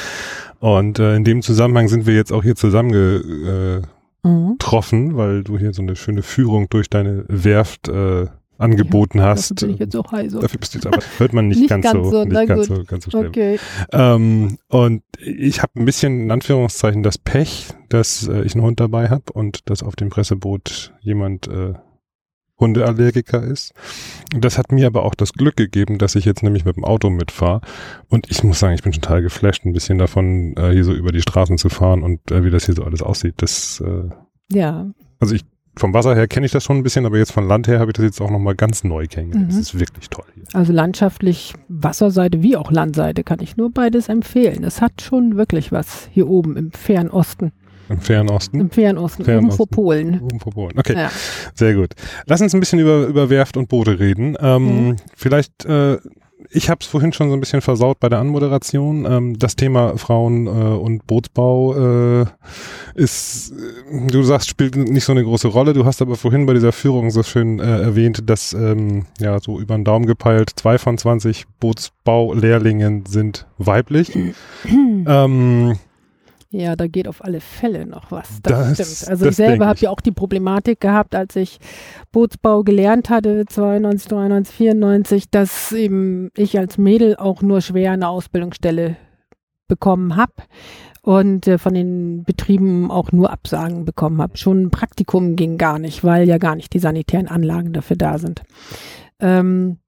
und 0.60 1.00
äh, 1.00 1.16
in 1.16 1.24
dem 1.24 1.42
Zusammenhang 1.42 1.88
sind 1.88 2.06
wir 2.06 2.14
jetzt 2.16 2.32
auch 2.32 2.44
hier 2.44 2.56
zusammengetroffen, 2.56 3.88
äh, 4.24 5.12
Mhm. 5.12 5.18
weil 5.18 5.44
du 5.44 5.58
hier 5.58 5.74
so 5.74 5.82
eine 5.82 5.96
schöne 5.96 6.22
Führung 6.22 6.70
durch 6.70 6.90
deine 6.90 7.26
Werft 7.28 7.88
äh, 7.90 8.28
angeboten 8.60 9.22
hast. 9.22 9.52
Dafür 9.52 9.68
bin 9.68 9.74
ich 9.74 9.80
jetzt 9.80 9.96
auch 9.96 10.12
heiser. 10.12 10.40
Dafür 10.40 10.60
bist 10.60 10.74
du 10.74 10.78
jetzt 10.78 10.86
aber, 10.88 11.00
hört 11.18 11.34
man 11.34 11.48
nicht, 11.48 11.60
Nicht 11.60 11.70
ganz, 11.70 11.84
ganz 11.84 11.96
so, 12.06 12.12
so, 12.12 12.24
nicht 12.24 12.48
ganz 12.48 12.68
gut. 12.68 12.78
so, 12.78 12.84
ganz 12.86 13.06
so 13.06 13.12
schlimm. 13.12 13.28
Okay. 13.28 13.60
Ähm, 13.92 14.58
und 14.70 15.02
ich 15.20 15.62
habe 15.64 15.72
ein 15.80 15.86
bisschen 15.86 16.22
in 16.22 16.32
Anführungszeichen 16.32 17.02
das 17.04 17.18
Pech, 17.18 17.70
dass 17.90 18.28
äh, 18.28 18.44
ich 18.44 18.54
einen 18.54 18.64
Hund 18.64 18.80
dabei 18.80 19.10
habe 19.10 19.34
und 19.34 19.70
dass 19.70 19.82
auf 19.84 19.96
dem 19.96 20.10
Presseboot 20.10 20.94
jemand 21.02 21.48
äh, 21.48 21.74
Hundeallergiker 22.60 23.44
ist. 23.44 23.74
Das 24.38 24.58
hat 24.58 24.72
mir 24.72 24.88
aber 24.88 25.04
auch 25.04 25.16
das 25.16 25.34
Glück 25.34 25.56
gegeben, 25.56 25.98
dass 25.98 26.16
ich 26.16 26.26
jetzt 26.26 26.44
nämlich 26.44 26.66
mit 26.66 26.76
dem 26.76 26.86
Auto 26.86 27.10
mitfahre. 27.10 27.62
Und 28.10 28.30
ich 28.30 28.44
muss 28.44 28.60
sagen, 28.60 28.76
ich 28.76 28.84
bin 28.84 28.92
total 28.92 29.22
geflasht, 29.22 29.66
ein 29.66 29.74
bisschen 29.74 29.98
davon, 29.98 30.56
äh, 30.58 30.72
hier 30.72 30.84
so 30.84 30.94
über 30.94 31.12
die 31.12 31.22
Straßen 31.22 31.58
zu 31.58 31.70
fahren 31.70 32.04
und 32.04 32.32
äh, 32.32 32.44
wie 32.44 32.52
das 32.52 32.66
hier 32.66 32.76
so 32.76 32.84
alles 32.84 33.02
aussieht. 33.02 33.36
Das, 33.38 33.82
äh, 33.86 34.10
Ja, 34.52 34.88
also 35.20 35.36
ich 35.36 35.44
vom 35.76 35.94
Wasser 35.94 36.14
her 36.14 36.28
kenne 36.28 36.46
ich 36.46 36.52
das 36.52 36.64
schon 36.64 36.78
ein 36.78 36.84
bisschen, 36.84 37.06
aber 37.06 37.18
jetzt 37.18 37.32
von 37.32 37.48
Land 37.48 37.68
her 37.68 37.80
habe 37.80 37.90
ich 37.90 37.96
das 37.96 38.06
jetzt 38.06 38.22
auch 38.22 38.30
nochmal 38.30 38.56
ganz 38.56 38.84
neu 38.84 39.08
kennengelernt. 39.08 39.52
Mhm. 39.52 39.56
Das 39.56 39.60
ist 39.60 39.80
wirklich 39.80 40.10
toll 40.10 40.26
hier. 40.36 40.44
also 40.54 40.72
landschaftlich 40.72 41.54
Wasserseite 41.68 42.44
wie 42.44 42.56
auch 42.56 42.72
Landseite 42.72 43.24
kann 43.24 43.40
ich 43.42 43.58
nur 43.58 43.72
beides 43.72 44.08
empfehlen. 44.08 44.64
Es 44.64 44.82
hat 44.82 45.02
schon 45.02 45.36
wirklich 45.36 45.72
was 45.72 46.08
hier 46.12 46.30
oben 46.30 46.58
im 46.58 46.72
Fernosten. 46.72 47.52
Im 47.90 48.00
Fernosten. 48.00 48.60
Im 48.60 48.70
Fernosten, 48.70 49.26
Fernosten. 49.26 49.48
oben 49.50 49.58
vor 49.58 49.68
Polen. 49.68 50.22
Oben 50.22 50.40
vor 50.40 50.54
Polen. 50.54 50.78
Okay. 50.78 50.94
Ja. 50.96 51.12
Sehr 51.54 51.74
gut. 51.76 51.94
Lass 52.28 52.42
uns 52.42 52.54
ein 52.54 52.60
bisschen 52.60 52.80
über, 52.80 53.06
über 53.08 53.30
Werft 53.30 53.58
und 53.58 53.70
Boote 53.70 54.00
reden. 54.00 54.36
Ähm, 54.40 54.64
Mhm. 54.88 54.96
Vielleicht, 55.16 55.66
äh, 55.66 55.98
ich 56.56 56.70
habe 56.70 56.80
es 56.82 56.88
vorhin 56.88 57.12
schon 57.14 57.30
so 57.30 57.34
ein 57.36 57.40
bisschen 57.40 57.62
versaut 57.62 58.00
bei 58.00 58.10
der 58.10 58.20
Anmoderation. 58.20 59.06
Ähm, 59.10 59.40
das 59.40 59.56
Thema 59.56 59.98
Frauen 59.98 60.46
äh, 60.46 60.50
und 60.50 61.08
Bootsbau 61.08 62.22
äh, 62.22 62.26
ist, 62.96 63.52
äh, 63.52 64.08
du 64.12 64.22
sagst, 64.24 64.50
spielt 64.50 64.76
nicht 64.76 65.04
so 65.04 65.12
eine 65.14 65.24
große 65.24 65.48
Rolle. 65.48 65.74
Du 65.74 65.84
hast 65.86 66.02
aber 66.02 66.16
vorhin 66.16 66.46
bei 66.46 66.54
dieser 66.54 66.72
Führung 66.72 67.10
so 67.12 67.24
schön 67.24 67.60
äh, 67.60 67.82
erwähnt, 67.82 68.30
dass 68.30 68.54
ähm, 68.54 69.06
ja 69.20 69.40
so 69.40 69.60
über 69.60 69.76
den 69.76 69.84
Daumen 69.84 70.06
gepeilt, 70.06 70.52
zwei 70.56 70.78
von 70.78 70.98
20 70.98 71.46
Bootsbaulehrlingen 71.60 73.06
sind 73.08 73.48
weiblich. 73.58 74.16
ähm, 74.66 75.76
Ja, 76.56 76.76
da 76.76 76.86
geht 76.86 77.08
auf 77.08 77.24
alle 77.24 77.42
Fälle 77.42 77.88
noch 77.88 78.12
was. 78.12 78.40
Das, 78.44 78.78
Das- 78.78 78.98
stimmt. 78.98 79.10
Also 79.10 79.26
das 79.26 79.32
ich 79.32 79.38
selber 79.38 79.66
habe 79.66 79.80
ja 79.80 79.90
auch 79.90 80.02
die 80.02 80.12
Problematik 80.12 80.80
gehabt, 80.80 81.16
als 81.16 81.36
ich 81.36 81.58
Bootsbau 82.12 82.64
gelernt 82.64 83.10
hatte, 83.10 83.46
92, 83.48 84.08
93, 84.08 84.56
94, 84.56 85.30
dass 85.32 85.72
eben 85.72 86.30
ich 86.38 86.60
als 86.60 86.78
Mädel 86.78 87.16
auch 87.16 87.42
nur 87.42 87.62
schwer 87.62 87.94
eine 87.94 88.08
Ausbildungsstelle 88.08 88.98
bekommen 89.68 90.16
habe 90.16 90.34
und 91.02 91.48
äh, 91.48 91.58
von 91.58 91.74
den 91.74 92.24
Betrieben 92.24 92.92
auch 92.92 93.12
nur 93.12 93.32
Absagen 93.32 93.84
bekommen 93.84 94.22
habe. 94.22 94.38
Schon 94.38 94.66
ein 94.66 94.70
Praktikum 94.70 95.36
ging 95.36 95.58
gar 95.58 95.80
nicht, 95.80 96.04
weil 96.04 96.28
ja 96.28 96.38
gar 96.38 96.56
nicht 96.56 96.72
die 96.74 96.80
sanitären 96.80 97.28
Anlagen 97.28 97.74
dafür 97.74 97.98
da 97.98 98.20
sind. 98.20 98.44
Ähm, 99.20 99.80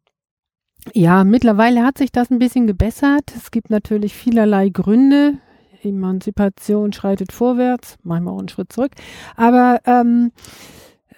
ja, 0.93 1.23
mittlerweile 1.23 1.83
hat 1.83 1.99
sich 1.99 2.11
das 2.11 2.31
ein 2.31 2.39
bisschen 2.39 2.65
gebessert. 2.65 3.31
Es 3.35 3.51
gibt 3.51 3.69
natürlich 3.69 4.15
vielerlei 4.15 4.69
Gründe. 4.69 5.35
Emanzipation 5.85 6.93
schreitet 6.93 7.31
vorwärts, 7.31 7.97
manchmal 8.03 8.33
auch 8.33 8.39
einen 8.39 8.49
Schritt 8.49 8.73
zurück. 8.73 8.91
Aber 9.35 9.79
ähm, 9.85 10.31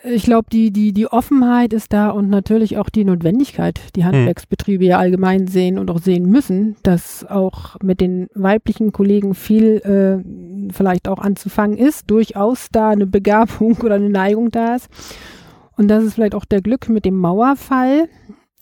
ich 0.03 0.23
glaube, 0.23 0.47
die, 0.51 0.71
die, 0.71 0.93
die 0.93 1.07
Offenheit 1.07 1.73
ist 1.73 1.91
da 1.91 2.09
und 2.09 2.29
natürlich 2.29 2.77
auch 2.77 2.89
die 2.89 3.03
Notwendigkeit, 3.03 3.79
die 3.95 4.05
Handwerksbetriebe 4.05 4.85
ja 4.85 4.99
allgemein 4.99 5.47
sehen 5.47 5.79
und 5.79 5.89
auch 5.89 5.99
sehen 5.99 6.29
müssen, 6.29 6.75
dass 6.83 7.25
auch 7.25 7.77
mit 7.81 7.99
den 7.99 8.27
weiblichen 8.33 8.91
Kollegen 8.91 9.33
viel 9.33 9.77
äh, 9.77 10.71
vielleicht 10.73 11.07
auch 11.07 11.19
anzufangen 11.19 11.77
ist, 11.77 12.09
durchaus 12.09 12.67
da 12.71 12.89
eine 12.89 13.07
Begabung 13.07 13.77
oder 13.83 13.95
eine 13.95 14.09
Neigung 14.09 14.51
da 14.51 14.75
ist. 14.75 14.89
Und 15.75 15.87
das 15.89 16.03
ist 16.03 16.13
vielleicht 16.15 16.35
auch 16.35 16.45
der 16.45 16.61
Glück 16.61 16.89
mit 16.89 17.05
dem 17.05 17.17
Mauerfall. 17.17 18.09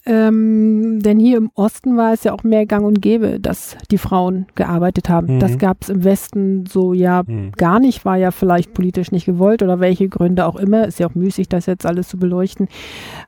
Ähm, 0.08 1.00
denn 1.02 1.20
hier 1.20 1.38
im 1.38 1.50
Osten 1.56 1.98
war 1.98 2.14
es 2.14 2.24
ja 2.24 2.34
auch 2.34 2.44
mehr 2.44 2.66
gang 2.66 2.86
und 2.86 3.02
gäbe, 3.02 3.40
dass 3.40 3.76
die 3.90 3.98
Frauen 3.98 4.46
gearbeitet 4.56 5.10
haben. 5.10 5.36
Mhm. 5.36 5.40
Das 5.40 5.58
gab 5.58 5.82
es 5.82 5.90
im 5.90 6.04
Westen 6.04 6.66
so 6.68 6.94
ja 6.94 7.24
Mhm. 7.26 7.52
gar 7.58 7.80
nicht, 7.80 8.06
war 8.06 8.16
ja 8.18 8.32
vielleicht 8.32 8.74
politisch 8.74 9.12
nicht 9.12 9.26
gewollt 9.26 9.64
oder 9.64 9.80
welche 9.80 10.08
Gründe 10.08 10.46
auch 10.46 10.56
immer. 10.58 10.88
Ist 10.88 11.00
ja 11.00 11.08
auch 11.08 11.16
müßig, 11.16 11.50
das 11.50 11.66
jetzt 11.66 11.86
alles 11.86 12.08
zu 12.08 12.18
beleuchten. 12.18 12.68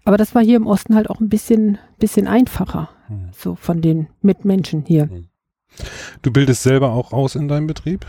Aber 0.05 0.17
das 0.17 0.35
war 0.35 0.43
hier 0.43 0.57
im 0.57 0.67
Osten 0.67 0.93
halt 0.95 1.09
auch 1.09 1.19
ein 1.19 1.29
bisschen, 1.29 1.79
bisschen 1.99 2.27
einfacher, 2.27 2.89
Mhm. 3.09 3.29
so 3.31 3.55
von 3.55 3.81
den 3.81 4.07
Mitmenschen 4.21 4.83
hier. 4.85 5.09
Du 6.21 6.31
bildest 6.31 6.63
selber 6.63 6.91
auch 6.91 7.13
aus 7.13 7.35
in 7.35 7.47
deinem 7.47 7.67
Betrieb? 7.67 8.05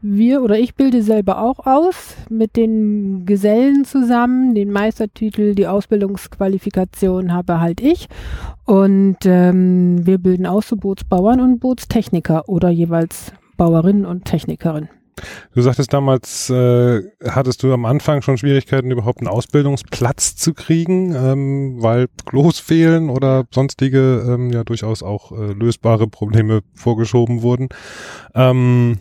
Wir 0.00 0.42
oder 0.42 0.58
ich 0.58 0.74
bilde 0.74 1.02
selber 1.02 1.42
auch 1.42 1.66
aus 1.66 2.16
mit 2.30 2.56
den 2.56 3.26
Gesellen 3.26 3.84
zusammen. 3.84 4.54
Den 4.54 4.70
Meistertitel, 4.70 5.54
die 5.54 5.66
Ausbildungsqualifikation 5.66 7.32
habe 7.32 7.60
halt 7.60 7.80
ich. 7.80 8.08
Und 8.64 9.18
ähm, 9.24 10.06
wir 10.06 10.18
bilden 10.18 10.46
aus 10.46 10.68
zu 10.68 10.76
Bootsbauern 10.76 11.40
und 11.40 11.60
Bootstechniker 11.60 12.48
oder 12.48 12.70
jeweils 12.70 13.32
Bauerin 13.56 14.06
und 14.06 14.24
Technikerin. 14.24 14.88
Du 15.54 15.62
sagtest 15.62 15.92
damals, 15.92 16.50
äh, 16.50 17.02
hattest 17.24 17.62
du 17.62 17.72
am 17.72 17.84
Anfang 17.84 18.22
schon 18.22 18.38
Schwierigkeiten, 18.38 18.90
überhaupt 18.90 19.20
einen 19.20 19.28
Ausbildungsplatz 19.28 20.36
zu 20.36 20.54
kriegen, 20.54 21.14
ähm, 21.14 21.76
weil 21.82 22.06
Klos 22.26 22.58
fehlen 22.58 23.10
oder 23.10 23.44
sonstige, 23.52 24.24
ähm, 24.28 24.50
ja 24.50 24.64
durchaus 24.64 25.02
auch 25.02 25.32
äh, 25.32 25.52
lösbare 25.52 26.06
Probleme 26.06 26.60
vorgeschoben 26.74 27.42
wurden. 27.42 27.68
Ähm, 28.34 29.00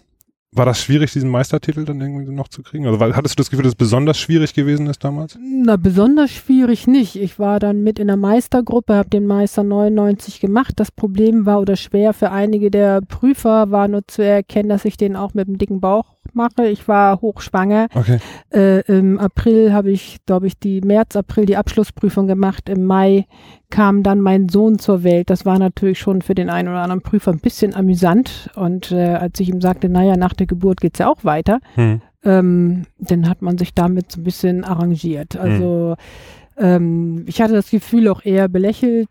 war 0.51 0.65
das 0.65 0.81
schwierig, 0.81 1.11
diesen 1.11 1.29
Meistertitel 1.29 1.83
dann 1.83 1.99
irgendwie 1.99 2.31
noch 2.31 2.47
zu 2.47 2.63
kriegen? 2.63 2.85
Also 2.85 2.99
weil, 2.99 3.15
hattest 3.15 3.37
du 3.37 3.41
das 3.41 3.49
Gefühl, 3.49 3.63
dass 3.63 3.73
es 3.73 3.77
besonders 3.77 4.17
schwierig 4.17 4.53
gewesen 4.53 4.87
ist 4.87 5.03
damals? 5.03 5.37
Na, 5.41 5.75
besonders 5.75 6.31
schwierig 6.31 6.87
nicht. 6.87 7.17
Ich 7.17 7.37
war 7.37 7.59
dann 7.59 7.83
mit 7.83 7.99
in 7.99 8.07
der 8.07 8.17
Meistergruppe, 8.17 8.95
habe 8.95 9.09
den 9.09 9.27
Meister 9.27 9.63
99 9.63 10.39
gemacht. 10.39 10.73
Das 10.77 10.91
Problem 10.91 11.45
war 11.45 11.59
oder 11.59 11.75
schwer 11.75 12.13
für 12.13 12.31
einige 12.31 12.71
der 12.71 13.01
Prüfer 13.01 13.71
war 13.71 13.87
nur 13.87 14.07
zu 14.07 14.23
erkennen, 14.23 14.69
dass 14.69 14.85
ich 14.85 14.95
den 14.95 15.15
auch 15.15 15.33
mit 15.33 15.47
dem 15.47 15.57
dicken 15.57 15.81
Bauch 15.81 16.17
mache. 16.33 16.67
Ich 16.67 16.87
war 16.87 17.21
hochschwanger. 17.21 17.87
Okay. 17.93 18.19
Äh, 18.53 18.81
Im 18.81 19.19
April 19.19 19.73
habe 19.73 19.91
ich, 19.91 20.17
glaube 20.25 20.47
ich, 20.47 20.57
die 20.57 20.81
März, 20.81 21.15
April 21.15 21.45
die 21.45 21.57
Abschlussprüfung 21.57 22.27
gemacht. 22.27 22.69
Im 22.69 22.85
Mai 22.85 23.25
kam 23.69 24.03
dann 24.03 24.21
mein 24.21 24.47
Sohn 24.47 24.79
zur 24.79 25.03
Welt. 25.03 25.29
Das 25.29 25.45
war 25.45 25.59
natürlich 25.59 25.99
schon 25.99 26.21
für 26.21 26.35
den 26.35 26.49
einen 26.49 26.69
oder 26.69 26.81
anderen 26.81 27.01
Prüfer 27.01 27.31
ein 27.31 27.39
bisschen 27.39 27.75
amüsant. 27.75 28.49
Und 28.55 28.91
äh, 28.91 29.15
als 29.15 29.39
ich 29.39 29.49
ihm 29.49 29.59
sagte, 29.59 29.89
naja, 29.89 30.15
nach 30.15 30.33
der 30.37 30.47
Geburt 30.47 30.81
geht's 30.81 30.99
ja 30.99 31.09
auch 31.09 31.23
weiter, 31.23 31.59
Hm. 31.75 32.01
ähm, 32.23 32.83
dann 32.99 33.29
hat 33.29 33.41
man 33.41 33.57
sich 33.57 33.73
damit 33.73 34.11
so 34.11 34.21
ein 34.21 34.23
bisschen 34.23 34.63
arrangiert. 34.63 35.35
Also 35.37 35.95
ähm, 36.57 37.23
ich 37.27 37.41
hatte 37.41 37.53
das 37.53 37.69
Gefühl, 37.69 38.07
auch 38.07 38.25
eher 38.25 38.47
belächelt 38.47 39.09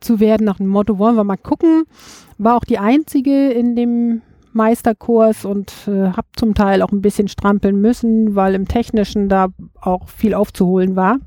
zu 0.00 0.18
werden 0.20 0.44
nach 0.44 0.56
dem 0.56 0.66
Motto, 0.68 0.98
wollen 0.98 1.16
wir 1.16 1.24
mal 1.24 1.36
gucken. 1.36 1.84
War 2.38 2.56
auch 2.56 2.64
die 2.64 2.78
einzige 2.78 3.50
in 3.50 3.76
dem 3.76 4.22
Meisterkurs 4.52 5.44
und 5.44 5.72
äh, 5.86 6.08
habe 6.08 6.26
zum 6.34 6.54
Teil 6.54 6.82
auch 6.82 6.90
ein 6.90 7.02
bisschen 7.02 7.28
strampeln 7.28 7.80
müssen, 7.80 8.34
weil 8.34 8.54
im 8.54 8.66
Technischen 8.66 9.28
da 9.28 9.48
auch 9.80 10.08
viel 10.08 10.34
aufzuholen 10.34 10.96
war. 10.96 11.18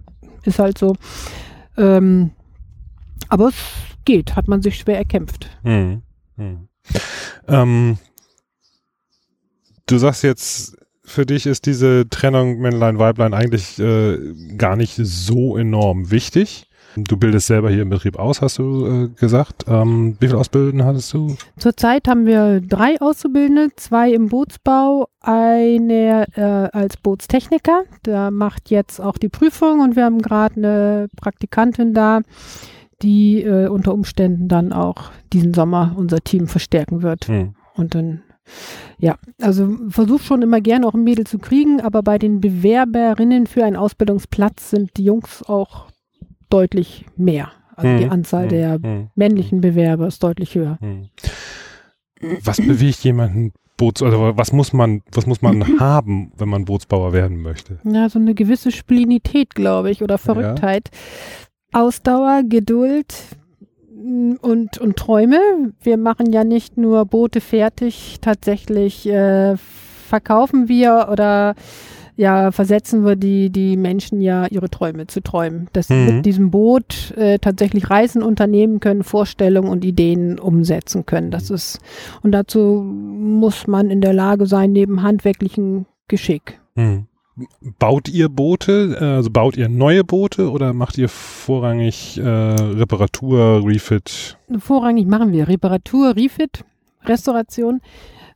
Ist 0.44 0.60
halt 0.60 0.78
so. 0.78 0.96
Ähm, 1.78 2.32
aber 3.30 3.48
es 3.48 3.56
geht, 4.04 4.36
hat 4.36 4.50
man 4.50 4.62
sich 4.62 4.78
schwer 4.78 4.98
erkämpft. 4.98 5.50
Hm. 5.64 6.02
Hm. 6.36 6.68
Ähm, 7.48 7.98
du 9.88 9.98
sagst 9.98 10.24
jetzt, 10.24 10.78
für 11.06 11.26
dich 11.26 11.46
ist 11.46 11.66
diese 11.66 12.08
Trennung 12.10 12.60
Männlein-Weiblein 12.60 13.34
eigentlich 13.34 13.80
äh, 13.80 14.18
gar 14.58 14.76
nicht 14.76 14.96
so 14.96 15.58
enorm 15.58 16.12
wichtig. 16.12 16.70
Du 16.96 17.18
bildest 17.18 17.48
selber 17.48 17.72
hier 17.72 17.82
im 17.82 17.90
Betrieb 17.90 18.20
aus, 18.20 18.42
hast 18.42 18.60
du 18.60 18.86
äh, 18.86 19.08
gesagt. 19.20 19.66
Ähm, 19.68 20.16
wie 20.20 20.28
viel 20.28 20.36
Ausbildenden 20.36 20.86
hattest 20.86 21.12
du? 21.14 21.36
Zurzeit 21.58 22.08
haben 22.08 22.26
wir 22.26 22.62
drei 22.62 23.02
Auszubildende, 23.02 23.70
zwei 23.76 24.12
im 24.12 24.30
Bootsbau, 24.30 25.08
eine 25.20 26.28
äh, 26.36 26.42
als 26.42 26.98
Bootstechniker, 26.98 27.84
der 28.06 28.30
macht 28.30 28.70
jetzt 28.70 29.02
auch 29.02 29.18
die 29.18 29.30
Prüfung 29.30 29.80
und 29.80 29.96
wir 29.96 30.06
haben 30.06 30.22
gerade 30.22 30.56
eine 30.58 31.08
Praktikantin 31.16 31.94
da, 31.94 32.22
die 33.02 33.42
äh, 33.42 33.68
unter 33.68 33.94
Umständen 33.94 34.48
dann 34.48 34.72
auch 34.72 35.12
diesen 35.34 35.54
Sommer 35.54 35.96
unser 35.98 36.20
Team 36.20 36.48
verstärken 36.48 37.02
wird. 37.02 37.28
Hm. 37.28 37.56
Und 37.74 37.96
dann, 37.96 38.22
ja, 39.00 39.18
also 39.42 39.76
versuch 39.90 40.22
schon 40.22 40.42
immer 40.42 40.62
gerne 40.62 40.88
auch 40.88 40.94
ein 40.94 41.04
Mädel 41.04 41.26
zu 41.26 41.40
kriegen, 41.40 41.82
aber 41.82 42.04
bei 42.04 42.18
den 42.18 42.42
Bewerberinnen 42.42 43.48
für 43.48 43.64
einen 43.66 43.76
Ausbildungsplatz 43.76 44.70
sind 44.70 44.92
die 44.98 45.06
Jungs 45.06 45.44
auch 45.44 45.88
deutlich 46.50 47.06
mehr. 47.18 47.52
Also 47.76 47.98
die 47.98 48.04
Hm. 48.06 48.12
Anzahl 48.12 48.44
Hm. 48.44 48.50
der 48.50 48.74
Hm. 48.82 49.10
männlichen 49.16 49.62
Bewerber 49.62 50.08
ist 50.08 50.22
deutlich 50.24 50.56
höher. 50.56 50.78
Hm. 50.82 51.10
Was 52.44 52.58
bewegt 52.58 53.00
jemanden 53.04 53.52
Boots, 53.76 54.04
also 54.04 54.34
was 54.38 54.54
muss 54.54 54.72
man, 54.72 55.02
was 55.12 55.26
muss 55.26 55.42
man 55.42 55.64
haben, 55.80 56.32
wenn 56.38 56.48
man 56.48 56.66
Bootsbauer 56.66 57.12
werden 57.12 57.42
möchte? 57.42 57.80
Ja, 57.84 58.08
so 58.08 58.20
eine 58.20 58.36
gewisse 58.36 58.72
Splinität, 58.72 59.56
glaube 59.56 59.90
ich, 59.90 60.04
oder 60.04 60.18
Verrücktheit. 60.18 60.90
Ausdauer, 61.72 62.44
Geduld 62.48 63.16
und, 64.42 64.78
und 64.78 64.96
Träume. 64.98 65.40
Wir 65.82 65.98
machen 65.98 66.32
ja 66.32 66.44
nicht 66.44 66.78
nur 66.78 67.06
Boote 67.06 67.42
fertig, 67.42 68.18
tatsächlich 68.22 69.08
äh, 69.08 69.56
verkaufen 69.58 70.68
wir 70.68 71.08
oder 71.12 71.56
ja, 72.16 72.52
versetzen 72.52 73.04
wir 73.06 73.16
die, 73.16 73.50
die 73.50 73.76
Menschen 73.76 74.22
ja 74.22 74.46
ihre 74.46 74.70
Träume 74.70 75.08
zu 75.08 75.22
träumen. 75.22 75.68
Dass 75.74 75.88
sie 75.88 75.96
Mhm. 75.96 76.06
mit 76.18 76.26
diesem 76.28 76.52
Boot 76.52 77.12
äh, 77.18 77.40
tatsächlich 77.40 77.90
Reisen 77.90 78.22
unternehmen 78.22 78.80
können, 78.80 79.04
Vorstellungen 79.04 79.70
und 79.70 79.84
Ideen 79.84 80.38
umsetzen 80.38 81.08
können. 81.08 81.32
Das 81.32 81.50
ist, 81.50 81.80
und 82.22 82.32
dazu 82.32 82.84
muss 82.84 83.66
man 83.66 83.90
in 83.90 84.02
der 84.02 84.14
Lage 84.14 84.46
sein, 84.46 84.74
neben 84.74 85.02
handwerklichen 85.02 85.88
Geschick. 86.08 86.60
Hm. 86.76 87.08
Baut 87.80 88.10
ihr 88.10 88.30
Boote, 88.30 88.98
äh, 89.00 89.04
also 89.04 89.32
baut 89.32 89.58
ihr 89.58 89.68
neue 89.68 90.04
Boote 90.04 90.52
oder 90.52 90.74
macht 90.74 90.98
ihr 90.98 91.10
vorrangig 91.10 92.18
äh, 92.20 92.22
Reparatur, 92.22 93.66
Refit? 93.66 94.38
Vorrangig 94.60 95.08
machen 95.08 95.32
wir 95.32 95.48
Reparatur, 95.48 96.16
Refit, 96.16 96.64
Restauration, 97.06 97.82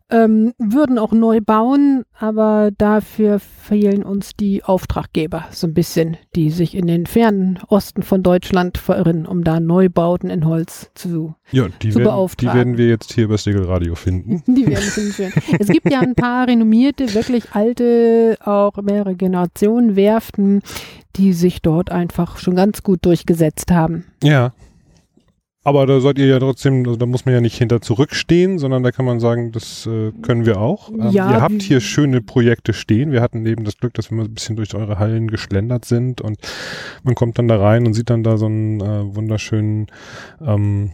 ähm, 0.09 0.53
würden 0.57 0.97
auch 0.97 1.11
neu 1.11 1.41
bauen, 1.41 2.03
aber 2.17 2.71
dafür 2.77 3.39
fehlen 3.39 4.03
uns 4.03 4.35
die 4.35 4.63
Auftraggeber 4.63 5.45
so 5.51 5.67
ein 5.67 5.73
bisschen, 5.73 6.17
die 6.35 6.49
sich 6.49 6.75
in 6.75 6.87
den 6.87 7.05
fernen 7.05 7.59
Osten 7.67 8.03
von 8.03 8.23
Deutschland 8.23 8.77
verirren, 8.77 9.25
um 9.25 9.43
da 9.43 9.59
Neubauten 9.59 10.29
in 10.29 10.45
Holz 10.45 10.91
zu. 10.95 11.35
Ja, 11.51 11.67
die, 11.81 11.89
Zu 11.89 11.99
werden, 11.99 12.03
die 12.03 12.03
beauftragen. 12.03 12.57
werden 12.57 12.77
wir 12.77 12.87
jetzt 12.87 13.13
hier 13.13 13.27
bei 13.27 13.37
Stegel 13.37 13.65
Radio 13.65 13.95
finden. 13.95 14.43
Die 14.53 14.67
werden 14.67 14.83
finden 14.83 15.13
schön. 15.13 15.31
Es 15.59 15.67
gibt 15.67 15.91
ja 15.91 15.99
ein 16.01 16.15
paar 16.15 16.47
renommierte, 16.47 17.13
wirklich 17.13 17.53
alte, 17.53 18.37
auch 18.43 18.75
mehrere 18.81 19.15
Generationen 19.15 19.95
Werften, 19.95 20.61
die 21.15 21.33
sich 21.33 21.61
dort 21.61 21.91
einfach 21.91 22.37
schon 22.37 22.55
ganz 22.55 22.83
gut 22.83 23.05
durchgesetzt 23.05 23.71
haben. 23.71 24.05
Ja. 24.23 24.53
Aber 25.67 25.85
da 25.85 25.99
seid 25.99 26.17
ihr 26.17 26.27
ja 26.27 26.39
trotzdem, 26.39 26.85
also 26.85 26.95
da 26.95 27.05
muss 27.05 27.25
man 27.25 27.33
ja 27.33 27.41
nicht 27.41 27.57
hinter 27.57 27.81
zurückstehen, 27.81 28.57
sondern 28.57 28.83
da 28.83 28.91
kann 28.93 29.03
man 29.03 29.19
sagen, 29.19 29.51
das 29.51 29.85
äh, 29.85 30.13
können 30.21 30.45
wir 30.45 30.61
auch. 30.61 30.89
Ähm, 30.89 31.09
Ja, 31.09 31.29
ihr 31.29 31.41
habt 31.41 31.61
hier 31.61 31.81
schöne 31.81 32.21
Projekte 32.21 32.71
stehen. 32.71 33.11
Wir 33.11 33.19
hatten 33.21 33.45
eben 33.45 33.65
das 33.65 33.75
Glück, 33.75 33.93
dass 33.95 34.09
wir 34.09 34.15
mal 34.15 34.23
ein 34.27 34.33
bisschen 34.33 34.55
durch 34.55 34.75
eure 34.75 34.97
Hallen 34.97 35.27
geschlendert 35.27 35.83
sind 35.83 36.21
und 36.21 36.37
man 37.03 37.15
kommt 37.15 37.37
dann 37.37 37.49
da 37.49 37.59
rein 37.59 37.85
und 37.85 37.95
sieht 37.95 38.09
dann 38.09 38.23
da 38.23 38.37
so 38.37 38.45
einen 38.45 38.79
äh, 38.79 39.13
wunderschönen 39.13 39.87
ähm, 40.39 40.91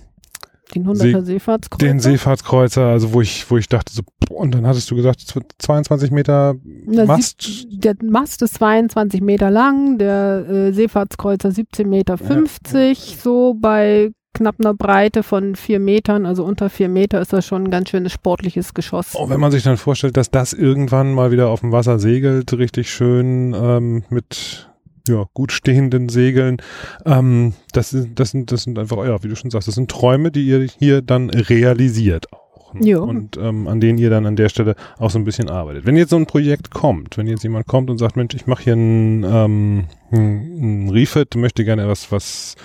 Den 0.73 0.87
100er 0.87 1.21
Seefahrtskreuzer. 1.21 1.85
den 1.85 1.99
Seefahrtskreuzer, 1.99 2.87
also 2.87 3.13
wo 3.13 3.21
ich, 3.21 3.51
wo 3.51 3.57
ich 3.57 3.69
dachte 3.69 3.93
so, 3.93 4.01
boah, 4.27 4.39
und 4.39 4.55
dann 4.55 4.65
hattest 4.65 4.89
du 4.89 4.95
gesagt, 4.95 5.21
es 5.21 5.35
wird 5.35 5.51
22 5.59 6.09
Meter 6.09 6.55
Mast. 6.87 7.67
der 7.69 7.93
Mast 8.01 8.41
ist 8.41 8.55
22 8.55 9.21
Meter 9.21 9.51
lang, 9.51 9.99
der 9.99 10.47
äh, 10.49 10.71
Seefahrtskreuzer 10.71 11.49
17,50 11.49 11.85
Meter, 11.85 12.17
50, 12.17 13.17
so 13.21 13.53
bei 13.53 14.09
knapp 14.33 14.55
einer 14.59 14.73
Breite 14.73 15.23
von 15.23 15.55
vier 15.55 15.79
Metern, 15.79 16.25
also 16.25 16.43
unter 16.43 16.69
vier 16.69 16.89
Meter 16.89 17.21
ist 17.21 17.33
das 17.33 17.45
schon 17.45 17.65
ein 17.65 17.71
ganz 17.71 17.89
schönes 17.89 18.11
sportliches 18.11 18.73
Geschoss. 18.73 19.13
Oh, 19.15 19.29
wenn 19.29 19.39
man 19.39 19.51
sich 19.51 19.63
dann 19.63 19.77
vorstellt, 19.77 20.17
dass 20.17 20.31
das 20.31 20.53
irgendwann 20.53 21.13
mal 21.13 21.31
wieder 21.31 21.49
auf 21.49 21.61
dem 21.61 21.71
Wasser 21.71 21.99
segelt, 21.99 22.51
richtig 22.53 22.91
schön 22.91 23.53
ähm, 23.53 24.03
mit 24.09 24.69
ja, 25.07 25.25
gut 25.33 25.51
stehenden 25.51 26.09
Segeln, 26.09 26.57
ähm, 27.05 27.53
das, 27.73 27.89
sind, 27.89 28.19
das, 28.19 28.31
sind, 28.31 28.51
das 28.51 28.63
sind 28.63 28.79
einfach, 28.79 28.97
ja, 29.05 29.21
wie 29.23 29.27
du 29.27 29.35
schon 29.35 29.51
sagst, 29.51 29.67
das 29.67 29.75
sind 29.75 29.91
Träume, 29.91 30.31
die 30.31 30.45
ihr 30.45 30.67
hier 30.79 31.01
dann 31.01 31.29
realisiert 31.29 32.31
auch. 32.31 32.73
ne? 32.73 32.87
Jo. 32.87 33.03
Und 33.03 33.37
ähm, 33.37 33.67
an 33.67 33.81
denen 33.81 33.97
ihr 33.97 34.09
dann 34.09 34.25
an 34.25 34.37
der 34.37 34.49
Stelle 34.49 34.75
auch 34.97 35.11
so 35.11 35.19
ein 35.19 35.25
bisschen 35.25 35.49
arbeitet. 35.49 35.85
Wenn 35.85 35.97
jetzt 35.97 36.11
so 36.11 36.15
ein 36.15 36.25
Projekt 36.25 36.71
kommt, 36.71 37.17
wenn 37.17 37.27
jetzt 37.27 37.43
jemand 37.43 37.67
kommt 37.67 37.89
und 37.89 37.97
sagt, 37.97 38.15
Mensch, 38.15 38.33
ich 38.33 38.47
mache 38.47 38.63
hier 38.63 38.75
ein, 38.75 39.23
ähm, 39.25 39.85
ein, 40.11 40.85
ein 40.85 40.89
Refit, 40.89 41.35
möchte 41.35 41.65
gerne 41.65 41.87
was, 41.87 42.11
was 42.11 42.55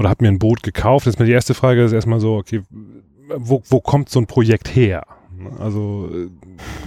oder 0.00 0.08
habe 0.08 0.24
mir 0.24 0.28
ein 0.28 0.38
Boot 0.38 0.62
gekauft. 0.62 1.06
Das 1.06 1.14
ist 1.14 1.20
mir 1.20 1.26
die 1.26 1.32
erste 1.32 1.52
Frage, 1.52 1.84
ist 1.84 1.92
erstmal 1.92 2.20
so, 2.20 2.36
okay, 2.36 2.62
wo, 3.36 3.62
wo 3.68 3.80
kommt 3.80 4.08
so 4.08 4.18
ein 4.18 4.26
Projekt 4.26 4.74
her? 4.74 5.04
Also 5.58 6.08
äh, 6.10 6.28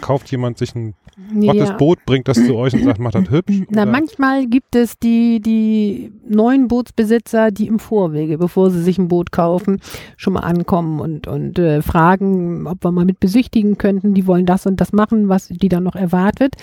kauft 0.02 0.32
jemand 0.32 0.58
sich 0.58 0.74
ein 0.74 0.96
Macht 1.32 1.60
das 1.60 1.78
Boot, 1.78 2.00
bringt 2.08 2.28
das 2.28 2.44
zu 2.44 2.56
euch 2.56 2.74
und 2.74 2.84
sagt, 2.86 3.00
macht 3.00 3.14
das 3.14 3.30
hübsch? 3.30 3.62
Na, 3.70 3.84
oder? 3.84 3.92
manchmal 3.92 4.48
gibt 4.48 4.76
es 4.76 4.98
die, 4.98 5.40
die 5.40 6.12
neuen 6.28 6.68
Bootsbesitzer, 6.68 7.52
die 7.52 7.68
im 7.68 7.78
Vorwege, 7.78 8.40
bevor 8.40 8.72
sie 8.72 8.82
sich 8.82 8.98
ein 8.98 9.10
Boot 9.10 9.32
kaufen, 9.32 9.80
schon 10.18 10.34
mal 10.34 10.40
ankommen 10.40 11.00
und, 11.00 11.28
und 11.28 11.60
äh, 11.60 11.84
fragen, 11.84 12.66
ob 12.66 12.84
wir 12.84 12.92
mal 12.92 13.06
mit 13.06 13.20
besichtigen 13.20 13.78
könnten. 13.78 14.16
Die 14.16 14.26
wollen 14.26 14.48
das 14.48 14.66
und 14.66 14.82
das 14.82 14.92
machen, 14.92 15.30
was 15.30 15.50
die 15.50 15.70
dann 15.70 15.84
noch 15.84 15.96
erwartet. 15.96 16.56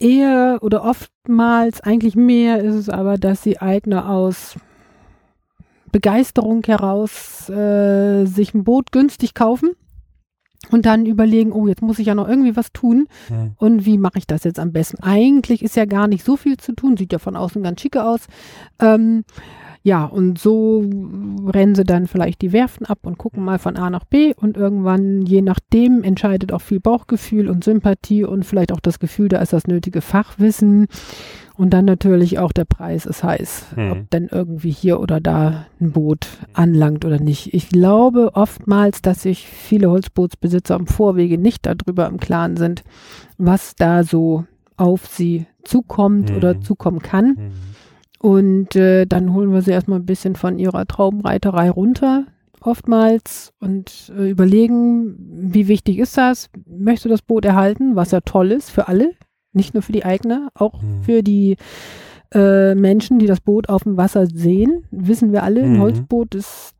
Eher 0.00 0.58
oder 0.62 0.84
oftmals, 0.84 1.82
eigentlich 1.82 2.16
mehr 2.16 2.60
ist 2.60 2.74
es 2.74 2.88
aber, 2.88 3.18
dass 3.18 3.42
die 3.42 3.60
Eigner 3.60 4.08
aus 4.08 4.56
Begeisterung 5.92 6.62
heraus 6.64 7.48
äh, 7.50 8.24
sich 8.24 8.54
ein 8.54 8.64
Boot 8.64 8.92
günstig 8.92 9.34
kaufen 9.34 9.70
und 10.70 10.86
dann 10.86 11.06
überlegen, 11.06 11.52
oh, 11.52 11.66
jetzt 11.66 11.82
muss 11.82 11.98
ich 11.98 12.06
ja 12.06 12.14
noch 12.14 12.28
irgendwie 12.28 12.56
was 12.56 12.72
tun. 12.72 13.08
Hm. 13.28 13.52
Und 13.56 13.86
wie 13.86 13.98
mache 13.98 14.18
ich 14.18 14.26
das 14.26 14.44
jetzt 14.44 14.58
am 14.58 14.72
besten? 14.72 15.02
Eigentlich 15.02 15.62
ist 15.62 15.76
ja 15.76 15.84
gar 15.84 16.06
nicht 16.06 16.24
so 16.24 16.36
viel 16.36 16.56
zu 16.56 16.72
tun, 16.72 16.96
sieht 16.96 17.12
ja 17.12 17.18
von 17.18 17.36
außen 17.36 17.62
ganz 17.62 17.80
schicke 17.80 18.04
aus. 18.04 18.20
Ähm, 18.78 19.24
ja, 19.82 20.04
und 20.04 20.38
so 20.38 20.84
rennen 21.46 21.74
sie 21.74 21.84
dann 21.84 22.06
vielleicht 22.06 22.42
die 22.42 22.52
Werften 22.52 22.84
ab 22.86 22.98
und 23.02 23.16
gucken 23.16 23.42
mal 23.44 23.58
von 23.58 23.76
A 23.76 23.88
nach 23.88 24.04
B 24.04 24.34
und 24.34 24.56
irgendwann, 24.56 25.22
je 25.22 25.40
nachdem, 25.42 26.02
entscheidet 26.02 26.52
auch 26.52 26.60
viel 26.60 26.80
Bauchgefühl 26.80 27.48
und 27.48 27.64
Sympathie 27.64 28.24
und 28.24 28.44
vielleicht 28.44 28.72
auch 28.72 28.80
das 28.80 28.98
Gefühl, 28.98 29.28
da 29.28 29.38
ist 29.38 29.52
das 29.54 29.66
nötige 29.66 30.02
Fachwissen 30.02 30.86
und 31.56 31.70
dann 31.70 31.84
natürlich 31.86 32.38
auch 32.38 32.52
der 32.52 32.64
Preis 32.66 33.06
ist 33.06 33.24
heiß, 33.24 33.66
Mhm. 33.76 33.90
ob 33.92 34.10
denn 34.10 34.28
irgendwie 34.30 34.70
hier 34.70 35.00
oder 35.00 35.20
da 35.20 35.66
ein 35.80 35.92
Boot 35.92 36.26
anlangt 36.52 37.04
oder 37.06 37.18
nicht. 37.18 37.54
Ich 37.54 37.68
glaube 37.70 38.32
oftmals, 38.34 39.00
dass 39.02 39.22
sich 39.22 39.46
viele 39.46 39.90
Holzbootsbesitzer 39.90 40.76
im 40.76 40.86
Vorwege 40.88 41.38
nicht 41.38 41.64
darüber 41.66 42.06
im 42.06 42.18
Klaren 42.18 42.56
sind, 42.56 42.82
was 43.38 43.74
da 43.76 44.04
so 44.04 44.44
auf 44.76 45.06
sie 45.06 45.46
zukommt 45.64 46.30
Mhm. 46.30 46.36
oder 46.36 46.60
zukommen 46.60 47.00
kann. 47.00 47.36
Hm. 47.36 47.50
Und 48.22 48.76
äh, 48.76 49.06
dann 49.06 49.32
holen 49.32 49.52
wir 49.52 49.62
sie 49.62 49.70
erstmal 49.70 49.98
ein 49.98 50.06
bisschen 50.06 50.36
von 50.36 50.58
ihrer 50.58 50.86
Traumreiterei 50.86 51.70
runter, 51.70 52.26
oftmals, 52.60 53.52
und 53.60 54.12
äh, 54.16 54.28
überlegen, 54.30 55.16
wie 55.52 55.68
wichtig 55.68 55.98
ist 55.98 56.18
das? 56.18 56.50
Möchtest 56.66 57.06
du 57.06 57.08
das 57.08 57.22
Boot 57.22 57.46
erhalten, 57.46 57.96
was 57.96 58.10
ja 58.10 58.20
toll 58.20 58.52
ist 58.52 58.70
für 58.70 58.88
alle, 58.88 59.12
nicht 59.54 59.72
nur 59.72 59.82
für 59.82 59.92
die 59.92 60.04
Eigner, 60.04 60.48
auch 60.54 60.82
Mhm. 60.82 61.02
für 61.02 61.22
die 61.22 61.56
äh, 62.32 62.74
Menschen, 62.76 63.18
die 63.18 63.26
das 63.26 63.40
Boot 63.40 63.68
auf 63.68 63.82
dem 63.84 63.96
Wasser 63.96 64.26
sehen. 64.26 64.84
Wissen 64.90 65.32
wir 65.32 65.42
alle, 65.42 65.62
ein 65.62 65.72
Mhm. 65.74 65.80
Holzboot 65.80 66.34
ist 66.36 66.74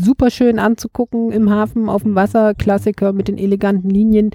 super 0.00 0.30
schön 0.30 0.58
anzugucken 0.60 1.32
im 1.32 1.50
Hafen, 1.50 1.88
auf 1.88 2.04
dem 2.04 2.14
Wasser, 2.14 2.54
Klassiker 2.54 3.12
mit 3.12 3.26
den 3.28 3.36
eleganten 3.36 3.90
Linien. 3.90 4.30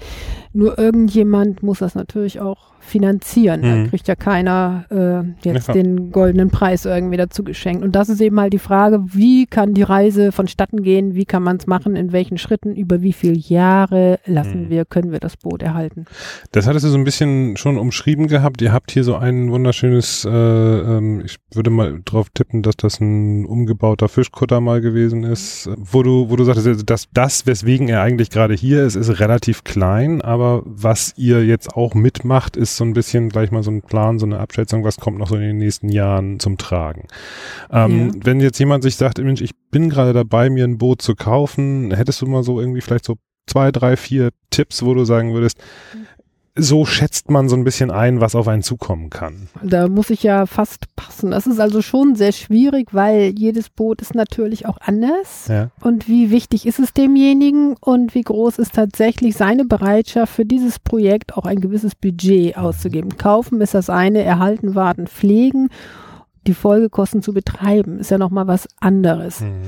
Nur 0.56 0.78
irgendjemand 0.78 1.62
muss 1.62 1.80
das 1.80 1.94
natürlich 1.94 2.40
auch 2.40 2.72
finanzieren. 2.78 3.60
Mhm. 3.62 3.64
Da 3.84 3.88
kriegt 3.88 4.08
ja 4.08 4.14
keiner 4.14 4.84
äh, 4.90 5.48
jetzt 5.48 5.68
Ja. 5.68 5.74
den 5.74 6.12
goldenen 6.12 6.50
Preis 6.50 6.84
irgendwie 6.84 7.16
dazu 7.16 7.42
geschenkt. 7.42 7.82
Und 7.82 7.96
das 7.96 8.10
ist 8.10 8.20
eben 8.20 8.38
halt 8.38 8.52
die 8.52 8.58
Frage, 8.58 9.00
wie 9.06 9.46
kann 9.46 9.72
die 9.72 9.82
Reise 9.82 10.32
vonstatten 10.32 10.82
gehen, 10.82 11.14
wie 11.14 11.24
kann 11.24 11.42
man 11.42 11.56
es 11.56 11.66
machen, 11.66 11.96
in 11.96 12.12
welchen 12.12 12.36
Schritten, 12.36 12.76
über 12.76 13.00
wie 13.00 13.14
viele 13.14 13.36
Jahre 13.38 14.18
lassen 14.26 14.64
Mhm. 14.66 14.70
wir, 14.70 14.84
können 14.84 15.12
wir 15.12 15.18
das 15.18 15.38
Boot 15.38 15.62
erhalten. 15.62 16.04
Das 16.52 16.66
hattest 16.66 16.84
du 16.84 16.90
so 16.90 16.98
ein 16.98 17.04
bisschen 17.04 17.56
schon 17.56 17.78
umschrieben 17.78 18.26
gehabt. 18.28 18.60
Ihr 18.60 18.72
habt 18.72 18.90
hier 18.90 19.02
so 19.02 19.16
ein 19.16 19.50
wunderschönes, 19.50 20.26
äh, 20.26 20.30
ähm, 20.30 21.22
ich 21.24 21.38
würde 21.54 21.70
mal 21.70 22.00
drauf 22.04 22.28
tippen, 22.34 22.62
dass 22.62 22.76
das 22.76 23.00
ein 23.00 23.46
umgebauter 23.46 24.08
Fischkutter 24.10 24.60
mal 24.60 24.82
gewesen 24.82 25.24
ist, 25.24 25.70
wo 25.78 26.02
du, 26.02 26.28
wo 26.28 26.36
du 26.36 26.44
sagtest, 26.44 26.66
also 26.66 26.82
dass 26.84 27.08
das, 27.14 27.46
weswegen 27.46 27.88
er 27.88 28.02
eigentlich 28.02 28.28
gerade 28.28 28.52
hier 28.52 28.84
ist, 28.84 28.94
ist 28.94 29.20
relativ 29.20 29.64
klein, 29.64 30.20
aber 30.20 30.43
was 30.64 31.14
ihr 31.16 31.44
jetzt 31.44 31.74
auch 31.74 31.94
mitmacht, 31.94 32.56
ist 32.56 32.76
so 32.76 32.84
ein 32.84 32.92
bisschen 32.92 33.28
gleich 33.28 33.50
mal 33.50 33.62
so 33.62 33.70
ein 33.70 33.82
Plan, 33.82 34.18
so 34.18 34.26
eine 34.26 34.38
Abschätzung, 34.38 34.84
was 34.84 34.98
kommt 34.98 35.18
noch 35.18 35.28
so 35.28 35.36
in 35.36 35.42
den 35.42 35.58
nächsten 35.58 35.88
Jahren 35.88 36.40
zum 36.40 36.58
Tragen. 36.58 37.06
Ähm, 37.70 38.12
Ja. 38.14 38.20
Wenn 38.24 38.40
jetzt 38.40 38.58
jemand 38.58 38.82
sich 38.82 38.96
sagt, 38.96 39.18
Mensch, 39.18 39.40
ich 39.40 39.52
bin 39.70 39.90
gerade 39.90 40.12
dabei, 40.12 40.50
mir 40.50 40.64
ein 40.64 40.78
Boot 40.78 41.02
zu 41.02 41.14
kaufen, 41.14 41.92
hättest 41.92 42.20
du 42.22 42.26
mal 42.26 42.42
so 42.42 42.60
irgendwie 42.60 42.80
vielleicht 42.80 43.04
so 43.04 43.16
zwei, 43.46 43.72
drei, 43.72 43.96
vier 43.96 44.30
Tipps, 44.50 44.84
wo 44.84 44.94
du 44.94 45.04
sagen 45.04 45.34
würdest, 45.34 45.58
so 46.56 46.84
schätzt 46.84 47.30
man 47.30 47.48
so 47.48 47.56
ein 47.56 47.64
bisschen 47.64 47.90
ein, 47.90 48.20
was 48.20 48.36
auf 48.36 48.46
einen 48.46 48.62
zukommen 48.62 49.10
kann. 49.10 49.48
Da 49.62 49.88
muss 49.88 50.10
ich 50.10 50.22
ja 50.22 50.46
fast 50.46 50.94
passen. 50.94 51.32
Das 51.32 51.48
ist 51.48 51.58
also 51.58 51.82
schon 51.82 52.14
sehr 52.14 52.30
schwierig, 52.30 52.94
weil 52.94 53.34
jedes 53.36 53.70
Boot 53.70 54.00
ist 54.00 54.14
natürlich 54.14 54.66
auch 54.66 54.78
anders. 54.80 55.48
Ja. 55.48 55.70
Und 55.80 56.08
wie 56.08 56.30
wichtig 56.30 56.64
ist 56.66 56.78
es 56.78 56.92
demjenigen 56.92 57.74
und 57.80 58.14
wie 58.14 58.22
groß 58.22 58.58
ist 58.58 58.74
tatsächlich 58.74 59.36
seine 59.36 59.64
Bereitschaft 59.64 60.32
für 60.32 60.44
dieses 60.44 60.78
Projekt 60.78 61.36
auch 61.36 61.44
ein 61.44 61.60
gewisses 61.60 61.96
Budget 61.96 62.56
auszugeben. 62.56 63.16
Kaufen 63.16 63.60
ist 63.60 63.74
das 63.74 63.90
eine, 63.90 64.22
erhalten, 64.22 64.76
warten, 64.76 65.08
pflegen. 65.08 65.70
Die 66.46 66.54
Folgekosten 66.54 67.20
zu 67.20 67.32
betreiben 67.32 67.98
ist 67.98 68.12
ja 68.12 68.18
nochmal 68.18 68.46
was 68.46 68.68
anderes. 68.78 69.40
Mhm. 69.40 69.62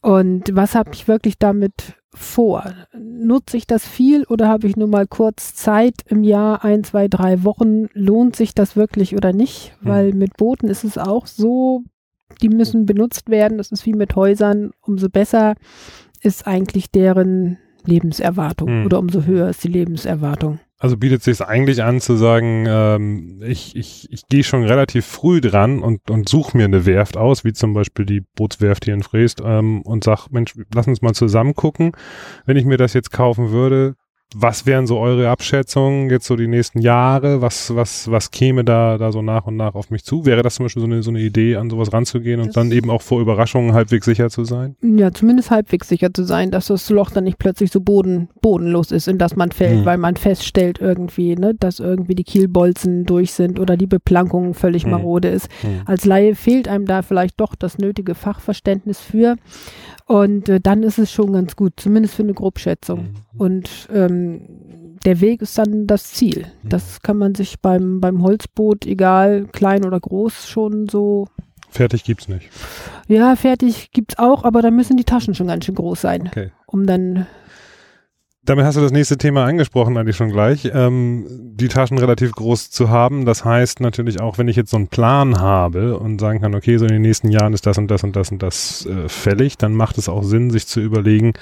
Und 0.00 0.50
was 0.52 0.74
habe 0.74 0.90
ich 0.94 1.06
wirklich 1.06 1.38
damit 1.38 1.94
vor? 2.14 2.72
Nutze 2.98 3.56
ich 3.56 3.66
das 3.66 3.86
viel 3.86 4.24
oder 4.24 4.48
habe 4.48 4.66
ich 4.66 4.76
nur 4.76 4.88
mal 4.88 5.06
kurz 5.06 5.54
Zeit 5.54 5.94
im 6.08 6.22
Jahr, 6.22 6.64
ein, 6.64 6.84
zwei, 6.84 7.08
drei 7.08 7.44
Wochen? 7.44 7.86
Lohnt 7.92 8.36
sich 8.36 8.54
das 8.54 8.76
wirklich 8.76 9.16
oder 9.16 9.32
nicht? 9.32 9.72
Hm. 9.80 9.88
Weil 9.88 10.12
mit 10.14 10.36
Booten 10.36 10.68
ist 10.68 10.84
es 10.84 10.96
auch 10.98 11.26
so, 11.26 11.82
die 12.40 12.48
müssen 12.48 12.86
benutzt 12.86 13.30
werden. 13.30 13.58
Das 13.58 13.70
ist 13.72 13.86
wie 13.86 13.92
mit 13.92 14.16
Häusern. 14.16 14.70
Umso 14.80 15.08
besser 15.08 15.54
ist 16.22 16.46
eigentlich 16.46 16.90
deren 16.90 17.58
Lebenserwartung 17.84 18.68
Hm. 18.68 18.86
oder 18.86 18.98
umso 18.98 19.24
höher 19.24 19.48
ist 19.48 19.62
die 19.64 19.68
Lebenserwartung. 19.68 20.60
Also 20.84 20.98
bietet 20.98 21.22
sich 21.22 21.40
eigentlich 21.40 21.82
an 21.82 21.98
zu 21.98 22.14
sagen, 22.14 22.66
ähm, 22.68 23.40
ich, 23.42 23.74
ich, 23.74 24.06
ich 24.10 24.26
gehe 24.28 24.44
schon 24.44 24.64
relativ 24.64 25.06
früh 25.06 25.40
dran 25.40 25.78
und, 25.78 26.10
und 26.10 26.28
suche 26.28 26.58
mir 26.58 26.64
eine 26.64 26.84
Werft 26.84 27.16
aus, 27.16 27.42
wie 27.42 27.54
zum 27.54 27.72
Beispiel 27.72 28.04
die 28.04 28.20
Bootswerft 28.36 28.84
hier 28.84 28.92
in 28.92 29.02
Freest, 29.02 29.40
ähm, 29.42 29.80
und 29.80 30.04
sag, 30.04 30.28
Mensch, 30.28 30.52
lass 30.74 30.86
uns 30.86 31.00
mal 31.00 31.14
zusammen 31.14 31.54
gucken. 31.54 31.92
Wenn 32.44 32.58
ich 32.58 32.66
mir 32.66 32.76
das 32.76 32.92
jetzt 32.92 33.12
kaufen 33.12 33.50
würde, 33.50 33.94
was 34.36 34.66
wären 34.66 34.86
so 34.86 34.98
eure 34.98 35.28
Abschätzungen 35.30 36.10
jetzt 36.10 36.26
so 36.26 36.36
die 36.36 36.46
nächsten 36.48 36.80
Jahre? 36.80 37.40
Was, 37.40 37.74
was, 37.74 38.10
was 38.10 38.30
käme 38.30 38.64
da, 38.64 38.98
da 38.98 39.12
so 39.12 39.22
nach 39.22 39.46
und 39.46 39.56
nach 39.56 39.74
auf 39.74 39.90
mich 39.90 40.04
zu? 40.04 40.26
Wäre 40.26 40.42
das 40.42 40.56
zum 40.56 40.64
Beispiel 40.66 40.80
so 40.80 40.86
eine, 40.86 41.02
so 41.02 41.10
eine 41.10 41.20
Idee, 41.20 41.56
an 41.56 41.70
sowas 41.70 41.92
ranzugehen 41.92 42.40
und 42.40 42.48
Das- 42.48 42.54
dann 42.54 42.72
eben 42.72 42.90
auch 42.90 43.02
vor 43.02 43.20
Überraschungen 43.20 43.72
halbwegs 43.72 44.06
sicher 44.06 44.30
zu 44.30 44.44
sein? 44.44 44.76
Ja, 44.82 45.12
zumindest 45.12 45.50
halbwegs 45.50 45.88
sicher 45.88 46.12
zu 46.12 46.24
sein, 46.24 46.50
dass 46.50 46.66
das 46.66 46.90
Loch 46.90 47.10
dann 47.10 47.24
nicht 47.24 47.38
plötzlich 47.38 47.70
so 47.70 47.80
boden, 47.80 48.28
bodenlos 48.40 48.90
ist, 48.90 49.08
in 49.08 49.18
das 49.18 49.36
man 49.36 49.52
fällt, 49.52 49.78
Hm. 49.78 49.84
weil 49.84 49.98
man 49.98 50.16
feststellt 50.16 50.78
irgendwie, 50.80 51.36
ne, 51.36 51.54
dass 51.58 51.78
irgendwie 51.80 52.14
die 52.14 52.24
Kielbolzen 52.24 53.04
durch 53.04 53.32
sind 53.32 53.60
oder 53.60 53.76
die 53.76 53.86
Beplankung 53.86 54.54
völlig 54.54 54.84
Hm. 54.84 54.90
marode 54.90 55.28
ist. 55.28 55.48
Hm. 55.62 55.82
Als 55.86 56.04
Laie 56.04 56.34
fehlt 56.34 56.68
einem 56.68 56.86
da 56.86 57.02
vielleicht 57.02 57.40
doch 57.40 57.54
das 57.54 57.78
nötige 57.78 58.14
Fachverständnis 58.14 59.00
für. 59.00 59.36
Und 60.06 60.50
äh, 60.50 60.60
dann 60.60 60.82
ist 60.82 60.98
es 60.98 61.10
schon 61.10 61.32
ganz 61.32 61.56
gut, 61.56 61.72
zumindest 61.76 62.14
für 62.16 62.22
eine 62.22 62.34
Grobschätzung. 62.34 62.98
Hm. 62.98 63.14
Und 63.38 63.88
ähm, 63.92 64.23
der 65.04 65.20
Weg 65.20 65.42
ist 65.42 65.58
dann 65.58 65.86
das 65.86 66.04
Ziel. 66.12 66.46
Mhm. 66.62 66.68
Das 66.68 67.02
kann 67.02 67.16
man 67.18 67.34
sich 67.34 67.60
beim, 67.60 68.00
beim 68.00 68.22
Holzboot, 68.22 68.86
egal 68.86 69.46
klein 69.52 69.84
oder 69.84 70.00
groß, 70.00 70.48
schon 70.48 70.88
so 70.88 71.26
Fertig 71.70 72.04
gibt's 72.04 72.28
nicht. 72.28 72.48
ja, 73.08 73.34
fertig 73.36 73.90
gibt's 73.92 74.18
auch, 74.18 74.44
aber 74.44 74.62
da 74.62 74.70
müssen 74.70 74.96
die 74.96 75.04
Taschen 75.04 75.34
schon 75.34 75.48
ganz 75.48 75.64
schön 75.64 75.74
groß 75.74 76.00
sein, 76.02 76.28
Okay. 76.28 76.50
um 76.66 76.86
dann 76.86 77.26
Damit 78.46 78.66
hast 78.66 78.76
du 78.76 78.82
das 78.82 78.92
nächste 78.92 79.16
Thema 79.16 79.46
angesprochen, 79.46 79.96
eigentlich 79.96 80.16
schon 80.16 80.28
gleich. 80.28 80.70
Ähm, 80.74 81.24
die 81.54 81.68
Taschen 81.68 81.96
relativ 81.96 82.32
groß 82.32 82.70
zu 82.70 82.90
haben. 82.90 83.24
Das 83.24 83.42
heißt 83.42 83.80
natürlich 83.80 84.20
auch, 84.20 84.36
wenn 84.36 84.48
ich 84.48 84.56
jetzt 84.56 84.70
so 84.70 84.76
einen 84.76 84.88
Plan 84.88 85.40
habe 85.40 85.98
und 85.98 86.20
sagen 86.20 86.42
kann, 86.42 86.54
okay, 86.54 86.76
so 86.76 86.84
in 86.84 86.92
den 86.92 87.00
nächsten 87.00 87.30
Jahren 87.30 87.54
ist 87.54 87.64
das 87.64 87.78
und 87.78 87.90
das 87.90 88.04
und 88.04 88.16
das 88.16 88.30
und 88.30 88.42
das 88.42 88.84
äh, 88.84 89.08
fällig, 89.08 89.56
dann 89.56 89.72
macht 89.72 89.96
es 89.96 90.10
auch 90.10 90.22
Sinn, 90.22 90.50
sich 90.50 90.66
zu 90.66 90.80
überlegen, 90.80 91.32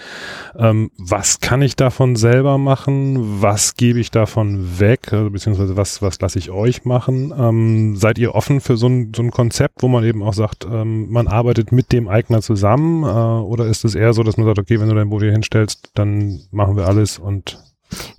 ähm, 0.57 0.93
was 0.97 1.41
kann 1.41 1.61
ich 1.61 1.75
davon 1.75 2.15
selber 2.15 2.57
machen, 2.57 3.43
was 3.43 3.75
gebe 3.75 3.99
ich 3.99 4.12
davon 4.12 4.79
weg, 4.79 5.12
also, 5.12 5.29
beziehungsweise 5.31 5.77
was, 5.77 6.03
was 6.03 6.21
lasse 6.21 6.38
ich 6.38 6.51
euch 6.53 6.85
machen. 6.85 7.35
Ähm, 7.37 7.97
seid 7.97 8.19
ihr 8.19 8.37
offen 8.37 8.61
für 8.61 8.77
so 8.77 8.87
ein, 8.87 9.12
so 9.17 9.23
ein 9.23 9.33
Konzept, 9.33 9.83
wo 9.83 9.88
man 9.88 10.05
eben 10.05 10.23
auch 10.23 10.35
sagt, 10.35 10.67
ähm, 10.71 11.11
man 11.11 11.27
arbeitet 11.27 11.73
mit 11.73 11.91
dem 11.91 12.07
Eigner 12.07 12.43
zusammen 12.43 13.03
äh, 13.03 13.07
oder 13.07 13.67
ist 13.67 13.85
es 13.85 13.97
eher 13.97 14.12
so, 14.12 14.23
dass 14.23 14.37
man 14.37 14.47
sagt, 14.47 14.61
okay, 14.61 14.79
wenn 14.79 14.88
du 14.88 14.95
dein 14.95 15.11
Boot 15.11 15.23
hier 15.23 15.33
hinstellst, 15.33 15.91
dann 15.95 16.43
machen 16.53 16.77
wir 16.77 16.87
alles 16.87 16.92
und 17.19 17.59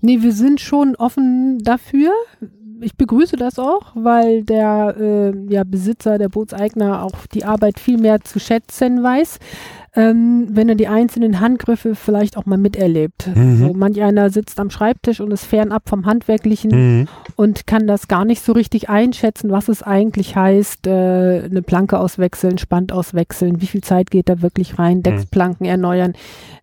Nee, 0.02 0.22
wir 0.22 0.34
sind 0.34 0.62
schon 0.62 0.96
offen 0.96 1.60
dafür. 1.64 2.12
Ich 2.82 2.96
begrüße 2.96 3.38
das 3.38 3.60
auch, 3.60 3.94
weil 3.96 4.44
der 4.44 4.96
äh, 5.00 5.52
ja, 5.52 5.64
Besitzer, 5.64 6.18
der 6.18 6.30
Bootseigner 6.30 7.04
auch 7.04 7.26
die 7.28 7.46
Arbeit 7.46 7.80
viel 7.80 7.98
mehr 7.98 8.22
zu 8.22 8.40
schätzen 8.40 9.02
weiß. 9.02 9.40
Ähm, 9.96 10.48
wenn 10.50 10.70
er 10.70 10.76
die 10.76 10.88
einzelnen 10.88 11.40
Handgriffe 11.40 11.94
vielleicht 11.96 12.36
auch 12.38 12.46
mal 12.46 12.58
miterlebt. 12.58 13.30
Mhm. 13.36 13.58
So, 13.58 13.74
manch 13.74 14.02
einer 14.02 14.30
sitzt 14.32 14.60
am 14.60 14.70
Schreibtisch 14.72 15.20
und 15.20 15.32
ist 15.32 15.46
fernab 15.46 15.88
vom 15.88 16.06
Handwerklichen 16.08 16.72
Mhm. 16.72 17.08
und 17.36 17.68
kann 17.68 17.86
das 17.86 18.08
gar 18.08 18.26
nicht 18.26 18.44
so 18.44 18.54
richtig 18.54 18.90
einschätzen, 18.90 19.52
was 19.52 19.68
es 19.68 19.84
eigentlich 19.84 20.36
heißt, 20.36 20.88
äh, 20.88 21.44
eine 21.46 21.62
Planke 21.62 22.00
auswechseln, 22.00 22.58
Spand 22.58 22.92
auswechseln, 22.92 23.62
wie 23.62 23.68
viel 23.68 23.82
Zeit 23.82 24.10
geht 24.10 24.30
da 24.30 24.42
wirklich 24.42 24.80
rein, 24.80 25.04
Decksplanken 25.04 25.66
erneuern. 25.68 26.14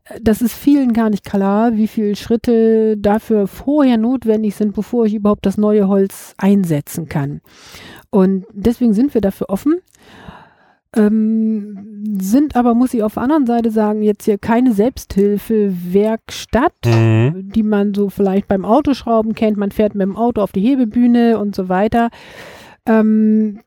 Äh, 0.05 0.19
Das 0.21 0.43
ist 0.43 0.55
vielen 0.55 0.93
gar 0.93 1.09
nicht 1.09 1.25
klar, 1.25 1.77
wie 1.77 1.87
viele 1.87 2.17
Schritte 2.17 2.97
dafür 2.97 3.47
vorher 3.47 3.97
notwendig 3.97 4.57
sind, 4.57 4.75
bevor 4.75 5.07
ich 5.07 5.15
überhaupt 5.15 5.47
das 5.47 5.57
neue 5.57 5.87
Holz 5.87 6.35
einsetzen 6.37 7.09
kann. 7.09 7.41
Und 8.11 8.45
deswegen 8.53 8.93
sind 8.93 9.15
wir 9.15 9.21
dafür 9.21 9.51
offen. 9.51 9.75
Ähm, 10.97 12.17
sind 12.21 12.57
aber, 12.57 12.75
muss 12.75 12.93
ich 12.95 13.03
auf 13.05 13.15
der 13.15 13.23
anderen 13.23 13.47
Seite 13.47 13.71
sagen, 13.71 14.03
jetzt 14.03 14.25
hier 14.25 14.39
keine 14.39 14.73
Selbsthilfe-Werkstatt, 14.73 16.73
Mhm. 16.87 17.51
die 17.55 17.63
man 17.63 17.95
so 17.95 18.11
vielleicht 18.11 18.49
beim 18.49 18.65
Autoschrauben 18.65 19.35
kennt. 19.35 19.57
Man 19.57 19.71
fährt 19.71 19.95
mit 19.95 20.05
dem 20.07 20.17
Auto 20.17 20.41
auf 20.43 20.51
die 20.53 20.61
Hebebühne 20.61 21.39
und 21.39 21.55
so 21.55 21.69
weiter. 21.69 22.11
Ähm, 22.87 23.61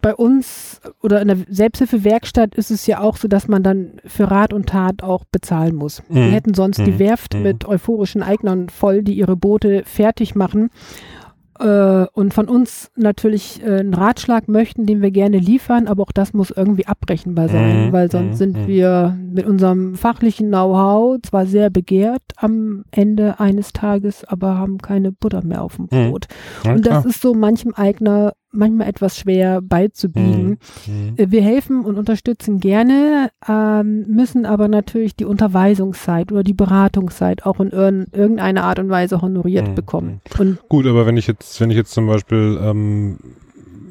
bei 0.00 0.14
uns 0.14 0.80
oder 1.02 1.20
in 1.22 1.26
der 1.28 1.38
Selbsthilfe-Werkstatt 1.48 2.54
ist 2.54 2.70
es 2.70 2.86
ja 2.86 3.00
auch 3.00 3.16
so, 3.16 3.26
dass 3.26 3.48
man 3.48 3.64
dann 3.64 3.94
für 4.04 4.30
Rat 4.30 4.52
und 4.52 4.68
Tat 4.68 5.02
auch 5.02 5.24
bezahlen 5.24 5.74
muss. 5.74 6.02
Mhm. 6.08 6.14
Wir 6.14 6.22
hätten 6.30 6.54
sonst 6.54 6.78
die 6.78 6.92
Mhm. 6.92 6.98
Werft 7.00 7.34
Mhm. 7.34 7.42
mit 7.42 7.64
euphorischen 7.66 8.22
Eignern 8.22 8.68
voll, 8.68 9.02
die 9.02 9.14
ihre 9.14 9.34
Boote 9.36 9.82
fertig 9.84 10.36
machen 10.36 10.70
äh, 11.58 12.06
und 12.12 12.34
von 12.34 12.48
uns 12.48 12.90
natürlich 12.96 13.62
äh, 13.62 13.80
einen 13.80 13.94
Ratschlag 13.94 14.48
möchten, 14.48 14.86
den 14.86 15.02
wir 15.02 15.10
gerne 15.10 15.38
liefern, 15.38 15.86
aber 15.86 16.02
auch 16.02 16.12
das 16.12 16.32
muss 16.32 16.50
irgendwie 16.50 16.86
abrechenbar 16.86 17.48
sein, 17.48 17.86
Mhm, 17.88 17.92
weil 17.92 18.10
sonst 18.10 18.32
mhm, 18.32 18.34
sind 18.34 18.56
mhm. 18.56 18.66
wir 18.66 19.18
mit 19.32 19.46
unserem 19.46 19.94
fachlichen 19.94 20.48
Know-how 20.48 21.18
zwar 21.22 21.46
sehr 21.46 21.70
begehrt 21.70 22.22
am 22.36 22.84
Ende 22.90 23.40
eines 23.40 23.72
Tages, 23.72 24.24
aber 24.24 24.56
haben 24.58 24.78
keine 24.78 25.12
Butter 25.12 25.44
mehr 25.44 25.62
auf 25.62 25.76
dem 25.76 25.88
Mhm. 25.90 26.10
Brot. 26.10 26.26
Ja, 26.64 26.72
und 26.72 26.86
das 26.86 27.02
klar. 27.02 27.06
ist 27.06 27.20
so 27.20 27.34
manchem 27.34 27.74
Eigner 27.74 28.32
manchmal 28.56 28.88
etwas 28.88 29.18
schwer 29.18 29.60
beizubiegen. 29.62 30.58
Mhm. 30.86 31.14
Äh, 31.16 31.30
Wir 31.30 31.42
helfen 31.42 31.84
und 31.84 31.96
unterstützen 31.98 32.60
gerne, 32.60 33.30
ähm, 33.48 34.04
müssen 34.08 34.46
aber 34.46 34.68
natürlich 34.68 35.16
die 35.16 35.24
Unterweisungszeit 35.24 36.32
oder 36.32 36.42
die 36.42 36.54
Beratungszeit 36.54 37.44
auch 37.46 37.60
in 37.60 37.70
irgendeiner 37.70 38.64
Art 38.64 38.78
und 38.78 38.88
Weise 38.88 39.20
honoriert 39.22 39.68
Mhm. 39.68 39.74
bekommen. 39.74 40.20
Und 40.38 40.58
Gut, 40.68 40.86
aber 40.86 41.06
wenn 41.06 41.16
ich 41.16 41.26
jetzt, 41.26 41.60
wenn 41.60 41.70
ich 41.70 41.76
jetzt 41.76 41.92
zum 41.92 42.06
Beispiel, 42.06 42.58
ähm, 42.62 43.18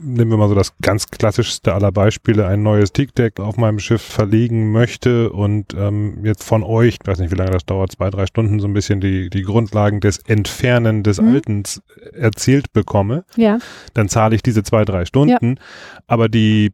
nehmen 0.06 0.32
wir 0.32 0.38
mal 0.38 0.48
so 0.48 0.56
das 0.56 0.74
ganz 0.82 1.08
klassischste 1.08 1.74
aller 1.74 1.92
Beispiele, 1.92 2.48
ein 2.48 2.64
neues 2.64 2.94
Teakdeck 2.94 3.40
auf 3.40 3.58
meinem 3.58 3.80
Schiff 3.80 4.02
verlegen 4.02 4.72
möchte 4.72 5.32
und 5.32 5.74
ähm, 5.74 6.24
jetzt 6.24 6.44
von 6.44 6.64
euch, 6.64 7.00
ich 7.02 7.08
weiß 7.08 7.20
nicht, 7.20 7.32
wie 7.32 7.36
lange 7.36 7.52
das 7.52 7.66
dauert, 7.66 7.92
zwei, 7.92 8.10
drei 8.10 8.26
Stunden, 8.26 8.60
so 8.60 8.68
ein 8.68 8.74
bisschen 8.74 9.02
die, 9.02 9.30
die 9.30 9.42
Grundlagen 9.42 10.00
des 10.00 10.20
Entfernen 10.20 11.04
des 11.04 11.20
Mhm. 11.20 11.34
Altens 11.34 11.82
erzählt 12.14 12.72
bekomme, 12.74 13.26
ja, 13.36 13.60
dann 13.94 14.10
zahle 14.10 14.36
ich 14.36 14.44
diese 14.44 14.64
zwei, 14.64 14.86
drei 14.86 15.06
Stunden, 15.06 15.60
aber 16.08 16.30
die 16.30 16.72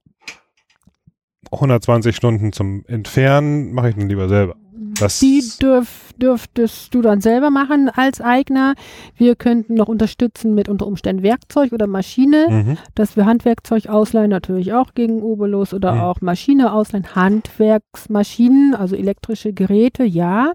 120 1.52 2.16
Stunden 2.16 2.54
zum 2.54 2.84
Entfernen 2.88 3.74
mache 3.74 3.90
ich 3.90 3.96
dann 3.96 4.10
lieber 4.10 4.30
selber. 4.30 4.56
Das 5.00 5.20
die 5.20 5.44
dürf, 5.62 6.11
dürftest 6.22 6.94
du 6.94 7.02
dann 7.02 7.22
selber 7.22 7.50
machen 7.50 7.90
als 7.90 8.22
Eigner. 8.22 8.76
Wir 9.16 9.36
könnten 9.36 9.74
noch 9.74 9.88
unterstützen 9.88 10.54
mit 10.54 10.70
unter 10.70 10.88
Umständen 10.88 11.24
Werkzeug 11.24 11.74
oder 11.74 11.88
Maschine, 11.88 12.48
mhm. 12.50 12.78
dass 12.96 13.18
wir 13.18 13.26
Handwerkzeug 13.26 13.88
ausleihen, 13.88 14.30
natürlich 14.30 14.74
auch 14.74 14.94
gegen 14.94 15.22
Obolus 15.22 15.74
oder 15.74 15.94
Mhm. 15.94 16.02
auch 16.02 16.22
Maschine 16.22 16.74
ausleihen, 16.74 17.16
Handwerksmaschinen, 17.16 18.76
also 18.76 18.96
elektrische 18.96 19.54
Geräte, 19.54 20.04
ja. 20.04 20.54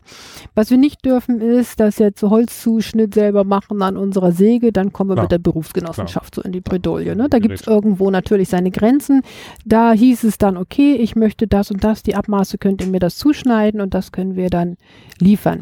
Was 0.55 0.70
wir 0.70 0.79
nicht 0.79 1.05
dürfen 1.05 1.40
ist, 1.40 1.81
dass 1.81 1.98
jetzt 1.98 2.20
so 2.20 2.31
Holzzuschnitt 2.31 3.14
selber 3.14 3.44
machen 3.44 3.83
an 3.83 3.96
unserer 3.96 4.33
Säge, 4.33 4.72
dann 4.72 4.92
kommen 4.92 5.11
wir 5.11 5.14
Klar. 5.14 5.24
mit 5.24 5.33
der 5.33 5.38
Berufsgenossenschaft 5.38 6.35
so 6.35 6.42
in 6.42 6.52
die 6.52 6.61
Bredouille. 6.61 7.16
Ne? 7.16 7.29
Da 7.29 7.38
gibt 7.38 7.61
es 7.61 7.66
irgendwo 7.66 8.11
natürlich 8.11 8.48
seine 8.48 8.70
Grenzen. 8.70 9.22
Da 9.64 9.92
hieß 9.92 10.24
es 10.24 10.38
dann, 10.38 10.57
okay, 10.57 10.94
ich 10.94 11.16
möchte 11.16 11.46
das 11.46 11.70
und 11.70 11.83
das, 11.83 12.02
die 12.02 12.14
Abmaße 12.14 12.59
könnt 12.59 12.81
ihr 12.83 12.88
mir 12.88 13.00
das 13.00 13.16
zuschneiden 13.16 13.81
und 13.81 13.94
das 13.94 14.12
können 14.12 14.37
wir 14.37 14.50
dann 14.50 14.76
liefern. 15.18 15.56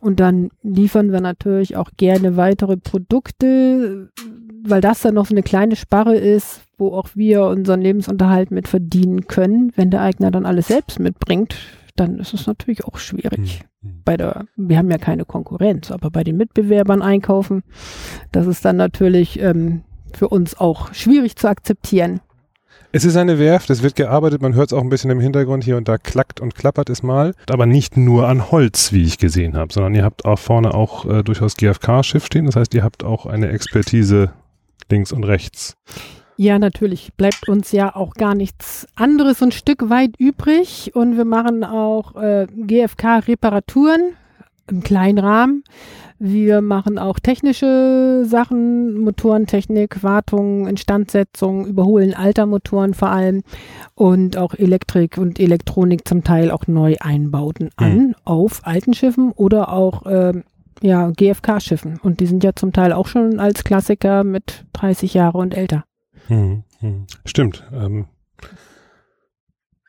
Und 0.00 0.20
dann 0.20 0.50
liefern 0.62 1.12
wir 1.12 1.20
natürlich 1.20 1.76
auch 1.76 1.90
gerne 1.96 2.36
weitere 2.36 2.76
Produkte, 2.76 4.10
weil 4.62 4.80
das 4.80 5.00
dann 5.00 5.14
noch 5.14 5.26
so 5.26 5.34
eine 5.34 5.42
kleine 5.42 5.76
Sparre 5.76 6.16
ist, 6.16 6.62
wo 6.78 6.92
auch 6.92 7.08
wir 7.14 7.44
unseren 7.44 7.80
Lebensunterhalt 7.80 8.50
mit 8.50 8.68
verdienen 8.68 9.26
können. 9.26 9.72
Wenn 9.76 9.90
der 9.90 10.02
Eigner 10.02 10.30
dann 10.30 10.46
alles 10.46 10.68
selbst 10.68 10.98
mitbringt, 10.98 11.56
dann 11.96 12.18
ist 12.18 12.34
es 12.34 12.46
natürlich 12.46 12.84
auch 12.84 12.98
schwierig. 12.98 13.64
Mhm. 13.80 14.02
Bei 14.04 14.16
der, 14.16 14.46
wir 14.56 14.78
haben 14.78 14.90
ja 14.90 14.98
keine 14.98 15.24
Konkurrenz, 15.24 15.90
aber 15.90 16.10
bei 16.10 16.24
den 16.24 16.36
Mitbewerbern 16.36 17.02
einkaufen, 17.02 17.62
das 18.32 18.46
ist 18.46 18.64
dann 18.64 18.76
natürlich 18.76 19.40
ähm, 19.40 19.82
für 20.12 20.28
uns 20.28 20.58
auch 20.58 20.92
schwierig 20.94 21.36
zu 21.36 21.48
akzeptieren. 21.48 22.20
Es 22.96 23.04
ist 23.04 23.18
eine 23.18 23.38
Werft, 23.38 23.68
es 23.68 23.82
wird 23.82 23.94
gearbeitet, 23.94 24.40
man 24.40 24.54
hört 24.54 24.68
es 24.68 24.72
auch 24.72 24.80
ein 24.80 24.88
bisschen 24.88 25.10
im 25.10 25.20
Hintergrund 25.20 25.64
hier 25.64 25.76
und 25.76 25.86
da 25.86 25.98
klackt 25.98 26.40
und 26.40 26.54
klappert 26.54 26.88
es 26.88 27.02
mal. 27.02 27.34
Aber 27.50 27.66
nicht 27.66 27.98
nur 27.98 28.26
an 28.26 28.50
Holz, 28.50 28.90
wie 28.90 29.02
ich 29.02 29.18
gesehen 29.18 29.54
habe, 29.54 29.70
sondern 29.70 29.94
ihr 29.94 30.02
habt 30.02 30.24
auch 30.24 30.38
vorne 30.38 30.72
auch 30.72 31.04
äh, 31.04 31.22
durchaus 31.22 31.58
GFK-Schiff 31.58 32.24
stehen. 32.24 32.46
Das 32.46 32.56
heißt, 32.56 32.72
ihr 32.72 32.82
habt 32.82 33.04
auch 33.04 33.26
eine 33.26 33.50
Expertise 33.50 34.30
links 34.90 35.12
und 35.12 35.24
rechts. 35.24 35.76
Ja, 36.38 36.58
natürlich 36.58 37.12
bleibt 37.18 37.50
uns 37.50 37.70
ja 37.70 37.94
auch 37.94 38.14
gar 38.14 38.34
nichts 38.34 38.86
anderes 38.94 39.42
ein 39.42 39.52
Stück 39.52 39.90
weit 39.90 40.14
übrig 40.16 40.92
und 40.94 41.18
wir 41.18 41.26
machen 41.26 41.64
auch 41.64 42.16
äh, 42.16 42.46
GFK-Reparaturen 42.46 44.14
im 44.70 44.82
kleinen 44.82 45.18
Rahmen. 45.18 45.64
Wir 46.18 46.62
machen 46.62 46.98
auch 46.98 47.18
technische 47.18 48.24
Sachen, 48.26 48.98
Motorentechnik, 48.98 50.02
Wartung, 50.02 50.66
Instandsetzung, 50.66 51.66
überholen 51.66 52.14
alter 52.14 52.46
Motoren 52.46 52.94
vor 52.94 53.10
allem 53.10 53.42
und 53.94 54.36
auch 54.36 54.54
Elektrik 54.54 55.18
und 55.18 55.38
Elektronik 55.38 56.08
zum 56.08 56.24
Teil 56.24 56.50
auch 56.50 56.66
Neueinbauten 56.66 57.70
an 57.76 58.14
auf 58.24 58.66
alten 58.66 58.94
Schiffen 58.94 59.32
oder 59.32 59.72
auch 59.72 60.04
ähm, 60.06 60.44
ja, 60.82 61.10
GFK-Schiffen. 61.10 61.98
Und 62.02 62.20
die 62.20 62.26
sind 62.26 62.44
ja 62.44 62.54
zum 62.54 62.72
Teil 62.72 62.92
auch 62.92 63.06
schon 63.06 63.38
als 63.38 63.64
Klassiker 63.64 64.24
mit 64.24 64.64
30 64.72 65.14
Jahre 65.14 65.38
und 65.38 65.54
älter. 65.54 65.84
Hm, 66.28 66.64
hm. 66.80 67.06
Stimmt. 67.24 67.64
Ähm, 67.72 68.06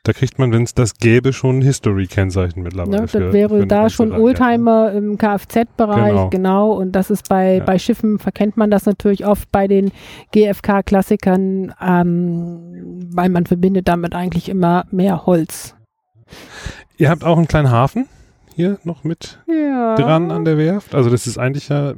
da 0.08 0.14
kriegt 0.14 0.40
man, 0.40 0.52
wenn 0.52 0.64
es 0.64 0.74
das 0.74 0.96
gäbe, 0.98 1.34
schon 1.34 1.60
ein 1.60 1.62
History-Kennzeichen 1.62 2.64
mittlerweile. 2.64 2.92
Ne, 2.98 3.02
das 3.04 3.12
für- 3.12 3.34
wäre 3.34 3.60
für- 3.60 3.68
da 3.68 3.90
schon 3.90 4.12
Oldtimer 4.14 4.92
im 4.94 5.18
Kfz-Bereich, 5.18 6.10
Genau. 6.12 6.30
genau. 6.30 6.72
Und 6.72 6.94
das 6.94 7.10
ist 7.10 7.28
bei, 7.30 7.56
Ja. 7.58 7.64
bei 7.64 7.78
Schiffen, 7.78 8.20
verkennt 8.20 8.56
man 8.58 8.72
das 8.72 8.86
natürlich 8.86 9.26
oft 9.26 9.52
bei 9.52 9.68
den 9.68 9.92
GFK-Klassikern, 10.32 11.74
ähm, 11.86 13.08
weil 13.14 13.30
man 13.30 13.46
verbindet 13.46 13.88
damit 13.88 14.14
eigentlich 14.16 14.50
immer 14.50 14.86
mehr 14.92 15.26
Holz. 15.26 15.76
Ihr 16.98 17.10
habt 17.10 17.24
auch 17.24 17.38
einen 17.38 17.48
kleinen 17.48 17.72
Hafen 17.72 18.08
hier 18.58 18.78
noch 18.84 19.04
mit 19.04 19.40
Ja. 19.48 19.96
dran 19.96 20.32
an 20.32 20.44
der 20.44 20.58
Werft. 20.58 20.96
Also 20.96 21.10
das 21.12 21.28
ist 21.28 21.38
eigentlich 21.38 21.70
ja 21.70 21.92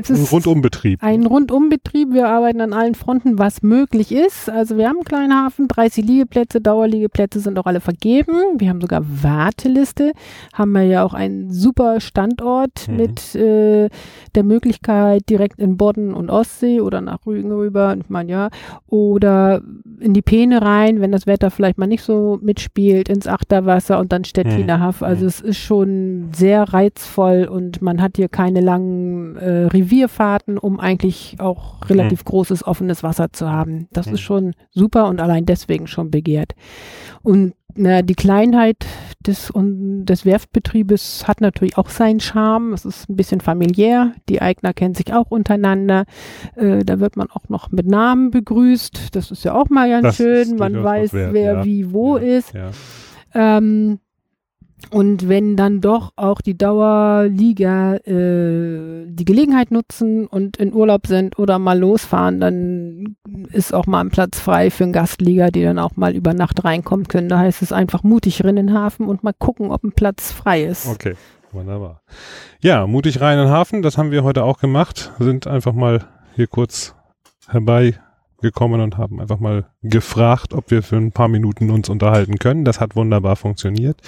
Es 0.00 0.10
ein 0.10 0.24
Rundumbetrieb. 0.32 1.02
ein 1.02 1.26
Rundumbetrieb. 1.26 2.12
Wir 2.12 2.26
arbeiten 2.28 2.60
an 2.62 2.72
allen 2.72 2.94
Fronten, 2.94 3.38
was 3.38 3.62
möglich 3.62 4.10
ist. 4.12 4.48
Also 4.50 4.78
wir 4.78 4.88
haben 4.88 4.96
einen 4.96 5.04
kleinen 5.04 5.34
Hafen, 5.34 5.68
30 5.68 6.04
Liegeplätze, 6.06 6.60
Dauerliegeplätze 6.62 7.38
sind 7.40 7.58
auch 7.58 7.66
alle 7.66 7.80
vergeben. 7.80 8.32
Wir 8.58 8.70
haben 8.70 8.80
sogar 8.80 9.02
Warteliste. 9.06 10.12
Haben 10.54 10.72
wir 10.72 10.84
ja 10.84 11.04
auch 11.04 11.12
einen 11.14 11.52
super 11.52 12.00
Standort 12.00 12.88
Mhm. 12.88 12.96
mit 12.96 13.34
äh, 13.34 13.90
der 14.34 14.42
Möglichkeit 14.42 15.28
direkt 15.28 15.60
in 15.60 15.76
Bodden 15.76 16.14
und 16.14 16.30
Ostsee 16.30 16.80
oder 16.80 17.02
nach 17.02 17.26
Rügen 17.26 17.52
rüber, 17.52 17.94
ich 18.00 18.08
meine 18.08 18.32
ja, 18.32 18.48
oder 18.88 19.60
in 20.00 20.14
die 20.14 20.22
Peene 20.22 20.62
rein, 20.62 21.00
wenn 21.00 21.12
das 21.12 21.26
Wetter 21.26 21.50
vielleicht 21.50 21.76
mal 21.78 21.86
nicht 21.86 22.02
so 22.02 22.38
mitspielt, 22.42 23.08
ins 23.10 23.26
Achterwasser 23.26 23.98
und 23.98 24.12
dann 24.12 24.24
Stettiner 24.24 24.80
Haff. 24.80 25.02
Also 25.02 25.22
Mhm. 25.22 25.28
es 25.28 25.40
ist 25.40 25.58
schon 25.58 26.05
sehr 26.34 26.62
reizvoll 26.72 27.48
und 27.50 27.82
man 27.82 28.00
hat 28.02 28.16
hier 28.16 28.28
keine 28.28 28.60
langen 28.60 29.36
äh, 29.36 29.66
Revierfahrten, 29.66 30.58
um 30.58 30.80
eigentlich 30.80 31.36
auch 31.38 31.88
relativ 31.88 32.24
großes 32.24 32.66
offenes 32.66 33.02
Wasser 33.02 33.32
zu 33.32 33.50
haben. 33.50 33.88
Das 33.92 34.06
Mhm. 34.06 34.14
ist 34.14 34.20
schon 34.20 34.52
super 34.70 35.06
und 35.08 35.20
allein 35.20 35.46
deswegen 35.46 35.86
schon 35.86 36.10
begehrt. 36.10 36.52
Und 37.22 37.54
na, 37.78 38.00
die 38.00 38.14
Kleinheit 38.14 38.86
des, 39.26 39.50
und 39.50 40.06
des 40.06 40.24
Werftbetriebes 40.24 41.28
hat 41.28 41.40
natürlich 41.42 41.76
auch 41.76 41.90
seinen 41.90 42.20
Charme. 42.20 42.72
Es 42.72 42.86
ist 42.86 43.08
ein 43.10 43.16
bisschen 43.16 43.40
familiär. 43.42 44.12
Die 44.30 44.40
Eigner 44.40 44.72
kennen 44.72 44.94
sich 44.94 45.12
auch 45.12 45.30
untereinander. 45.30 46.04
Äh, 46.54 46.84
da 46.84 47.00
wird 47.00 47.16
man 47.16 47.28
auch 47.30 47.48
noch 47.50 47.70
mit 47.70 47.86
Namen 47.86 48.30
begrüßt. 48.30 49.14
Das 49.14 49.30
ist 49.30 49.44
ja 49.44 49.52
auch 49.54 49.68
mal 49.68 49.90
ganz 49.90 50.04
Das 50.04 50.16
schön. 50.16 50.56
Man 50.56 50.82
weiß, 50.82 51.12
wert, 51.12 51.32
wer 51.34 51.52
ja. 51.54 51.64
wie 51.64 51.92
wo 51.92 52.16
Ja, 52.16 52.22
ist. 52.38 52.54
Ja. 52.54 52.70
Ähm, 53.34 53.98
Und 54.90 55.28
wenn 55.28 55.56
dann 55.56 55.80
doch 55.80 56.12
auch 56.16 56.40
die 56.40 56.56
Dauerliga 56.56 57.96
äh, 57.96 59.06
die 59.08 59.24
Gelegenheit 59.24 59.70
nutzen 59.70 60.26
und 60.26 60.56
in 60.56 60.72
Urlaub 60.72 61.06
sind 61.06 61.38
oder 61.38 61.58
mal 61.58 61.78
losfahren, 61.78 62.40
dann 62.40 63.16
ist 63.52 63.74
auch 63.74 63.86
mal 63.86 64.00
ein 64.00 64.10
Platz 64.10 64.38
frei 64.38 64.70
für 64.70 64.84
einen 64.84 64.92
Gastliga, 64.92 65.50
die 65.50 65.62
dann 65.62 65.78
auch 65.78 65.96
mal 65.96 66.14
über 66.14 66.34
Nacht 66.34 66.64
reinkommen 66.64 67.08
können. 67.08 67.28
Da 67.28 67.38
heißt 67.38 67.62
es 67.62 67.72
einfach 67.72 68.02
mutig 68.02 68.44
rein 68.44 68.56
in 68.56 68.68
den 68.68 68.74
Hafen 68.74 69.06
und 69.06 69.24
mal 69.24 69.34
gucken, 69.36 69.70
ob 69.70 69.82
ein 69.82 69.92
Platz 69.92 70.32
frei 70.32 70.64
ist. 70.64 70.86
Okay, 70.86 71.14
wunderbar. 71.52 72.02
Ja, 72.60 72.86
mutig 72.86 73.20
rein 73.20 73.38
in 73.38 73.46
den 73.46 73.52
Hafen, 73.52 73.82
das 73.82 73.98
haben 73.98 74.12
wir 74.12 74.22
heute 74.22 74.44
auch 74.44 74.58
gemacht. 74.58 75.12
Sind 75.18 75.46
einfach 75.46 75.72
mal 75.72 76.04
hier 76.34 76.46
kurz 76.46 76.94
herbei 77.48 77.98
gekommen 78.40 78.80
und 78.80 78.96
haben 78.96 79.20
einfach 79.20 79.38
mal 79.38 79.66
gefragt, 79.82 80.52
ob 80.52 80.70
wir 80.70 80.82
für 80.82 80.96
ein 80.96 81.12
paar 81.12 81.28
Minuten 81.28 81.70
uns 81.70 81.88
unterhalten 81.88 82.38
können. 82.38 82.64
Das 82.64 82.80
hat 82.80 82.96
wunderbar 82.96 83.36
funktioniert. 83.36 84.00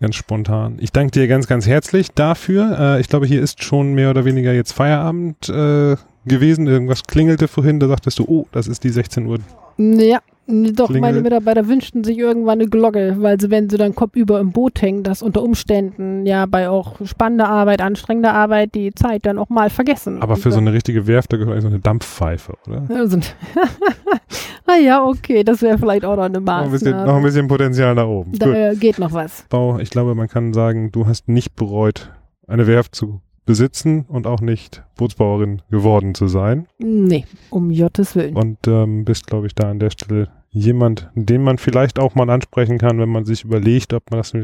Ganz 0.00 0.16
spontan. 0.16 0.78
Ich 0.80 0.92
danke 0.92 1.12
dir 1.12 1.28
ganz, 1.28 1.46
ganz 1.46 1.66
herzlich 1.66 2.12
dafür. 2.12 2.76
Äh, 2.78 3.00
ich 3.00 3.08
glaube, 3.08 3.26
hier 3.26 3.42
ist 3.42 3.62
schon 3.62 3.94
mehr 3.94 4.10
oder 4.10 4.24
weniger 4.24 4.52
jetzt 4.52 4.72
Feierabend 4.72 5.48
äh, 5.48 5.96
gewesen. 6.24 6.66
Irgendwas 6.66 7.04
klingelte 7.04 7.48
vorhin, 7.48 7.80
da 7.80 7.88
sagtest 7.88 8.18
du, 8.18 8.24
oh, 8.26 8.46
das 8.52 8.66
ist 8.68 8.84
die 8.84 8.90
16 8.90 9.26
Uhr. 9.26 9.38
Ja, 9.78 10.20
doch, 10.48 10.86
Klingel. 10.86 11.00
meine 11.00 11.20
Mitarbeiter 11.22 11.66
wünschten 11.66 12.04
sich 12.04 12.18
irgendwann 12.18 12.60
eine 12.60 12.68
Glocke, 12.68 13.16
weil 13.18 13.40
sie, 13.40 13.50
wenn 13.50 13.68
sie 13.68 13.76
dann 13.76 13.94
kopfüber 13.94 14.38
im 14.38 14.52
Boot 14.52 14.80
hängen, 14.80 15.02
das 15.02 15.20
unter 15.22 15.42
Umständen 15.42 16.24
ja 16.24 16.46
bei 16.46 16.68
auch 16.68 16.96
spannender 17.04 17.48
Arbeit, 17.48 17.80
anstrengender 17.80 18.32
Arbeit 18.32 18.74
die 18.74 18.94
Zeit 18.94 19.26
dann 19.26 19.38
auch 19.38 19.48
mal 19.48 19.70
vergessen. 19.70 20.22
Aber 20.22 20.36
für 20.36 20.52
so 20.52 20.58
eine 20.58 20.72
richtige 20.72 21.06
Werft, 21.08 21.32
da 21.32 21.36
gehört 21.36 21.52
eigentlich 21.52 21.62
so 21.62 21.68
eine 21.68 21.80
Dampfpfeife, 21.80 22.54
oder? 22.66 22.86
Also, 22.94 23.18
ah 24.66 24.76
ja, 24.76 25.04
okay, 25.04 25.42
das 25.42 25.62
wäre 25.62 25.78
vielleicht 25.78 26.04
auch 26.04 26.16
noch 26.16 26.24
eine 26.24 26.40
Noch 26.40 26.62
ein, 26.62 26.70
bisschen, 26.70 26.92
Maßnahme. 26.92 27.10
noch 27.10 27.16
ein 27.16 27.22
bisschen 27.24 27.48
Potenzial 27.48 27.94
nach 27.96 28.06
oben. 28.06 28.32
Gut. 28.32 28.42
da 28.42 28.70
äh, 28.70 28.76
geht 28.76 28.98
noch 29.00 29.12
was. 29.12 29.46
Bau, 29.48 29.78
ich 29.78 29.90
glaube, 29.90 30.14
man 30.14 30.28
kann 30.28 30.52
sagen, 30.52 30.92
du 30.92 31.06
hast 31.06 31.28
nicht 31.28 31.56
bereut, 31.56 32.12
eine 32.46 32.68
Werft 32.68 32.94
zu 32.94 33.20
besitzen 33.46 34.04
und 34.08 34.26
auch 34.26 34.40
nicht 34.40 34.82
Bootsbauerin 34.96 35.62
geworden 35.70 36.14
zu 36.14 36.26
sein. 36.26 36.66
Nee, 36.78 37.24
um 37.48 37.70
Jottes 37.70 38.14
Willen. 38.14 38.36
Und 38.36 38.66
ähm, 38.66 39.04
bist, 39.04 39.26
glaube 39.26 39.46
ich, 39.46 39.54
da 39.54 39.70
an 39.70 39.78
der 39.78 39.90
Stelle 39.90 40.28
jemand, 40.50 41.10
den 41.14 41.42
man 41.42 41.58
vielleicht 41.58 41.98
auch 41.98 42.14
mal 42.14 42.28
ansprechen 42.28 42.78
kann, 42.78 42.98
wenn 42.98 43.08
man 43.08 43.24
sich 43.24 43.44
überlegt, 43.44 43.94
ob 43.94 44.10
man 44.10 44.18
das 44.18 44.34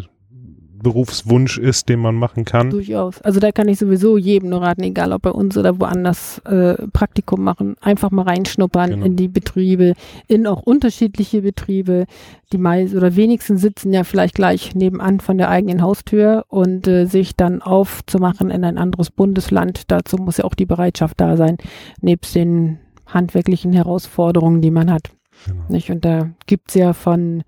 Berufswunsch 0.82 1.58
ist, 1.58 1.88
den 1.88 2.00
man 2.00 2.14
machen 2.16 2.44
kann. 2.44 2.70
Durchaus. 2.70 3.20
Also 3.22 3.40
da 3.40 3.52
kann 3.52 3.68
ich 3.68 3.78
sowieso 3.78 4.18
jedem 4.18 4.50
nur 4.50 4.62
raten, 4.62 4.82
egal 4.82 5.12
ob 5.12 5.22
bei 5.22 5.30
uns 5.30 5.56
oder 5.56 5.78
woanders 5.80 6.38
äh, 6.40 6.74
Praktikum 6.92 7.42
machen, 7.42 7.76
einfach 7.80 8.10
mal 8.10 8.22
reinschnuppern 8.22 8.90
Genau. 8.90 9.06
in 9.06 9.16
die 9.16 9.28
Betriebe, 9.28 9.94
in 10.28 10.46
auch 10.46 10.62
unterschiedliche 10.62 11.42
Betriebe. 11.42 12.06
Die 12.52 12.58
meisten 12.58 12.96
oder 12.96 13.16
wenigsten 13.16 13.56
sitzen 13.56 13.92
ja 13.92 14.04
vielleicht 14.04 14.34
gleich 14.34 14.74
nebenan 14.74 15.20
von 15.20 15.38
der 15.38 15.48
eigenen 15.48 15.82
Haustür 15.82 16.44
und 16.48 16.86
äh, 16.88 17.06
sich 17.06 17.36
dann 17.36 17.62
aufzumachen 17.62 18.50
in 18.50 18.64
ein 18.64 18.78
anderes 18.78 19.10
Bundesland. 19.10 19.84
Dazu 19.90 20.16
muss 20.16 20.38
ja 20.38 20.44
auch 20.44 20.54
die 20.54 20.66
Bereitschaft 20.66 21.20
da 21.20 21.36
sein, 21.36 21.56
nebst 22.00 22.34
den 22.34 22.78
handwerklichen 23.06 23.72
Herausforderungen, 23.72 24.60
die 24.60 24.70
man 24.70 24.90
hat. 24.90 25.10
Genau. 25.46 25.64
Nicht? 25.68 25.90
Und 25.90 26.04
da 26.04 26.30
gibt's 26.46 26.74
ja 26.74 26.92
von 26.92 27.42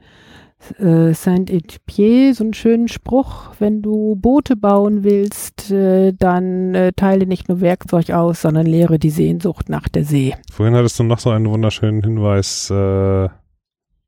äh, 0.78 1.12
Saint-Étienne 1.12 2.34
so 2.34 2.44
einen 2.44 2.54
schönen 2.54 2.88
Spruch, 2.88 3.52
wenn 3.58 3.82
du 3.82 4.16
Boote 4.16 4.56
bauen 4.56 5.04
willst, 5.04 5.70
äh, 5.70 6.12
dann 6.12 6.74
äh, 6.74 6.92
teile 6.92 7.26
nicht 7.26 7.48
nur 7.48 7.60
Werkzeug 7.60 8.10
aus, 8.10 8.42
sondern 8.42 8.66
lehre 8.66 8.98
die 8.98 9.10
Sehnsucht 9.10 9.68
nach 9.68 9.88
der 9.88 10.04
See. 10.04 10.34
Vorhin 10.52 10.74
hattest 10.74 10.98
du 10.98 11.04
noch 11.04 11.18
so 11.18 11.30
einen 11.30 11.48
wunderschönen 11.48 12.02
Hinweis 12.02 12.70
äh, 12.70 13.28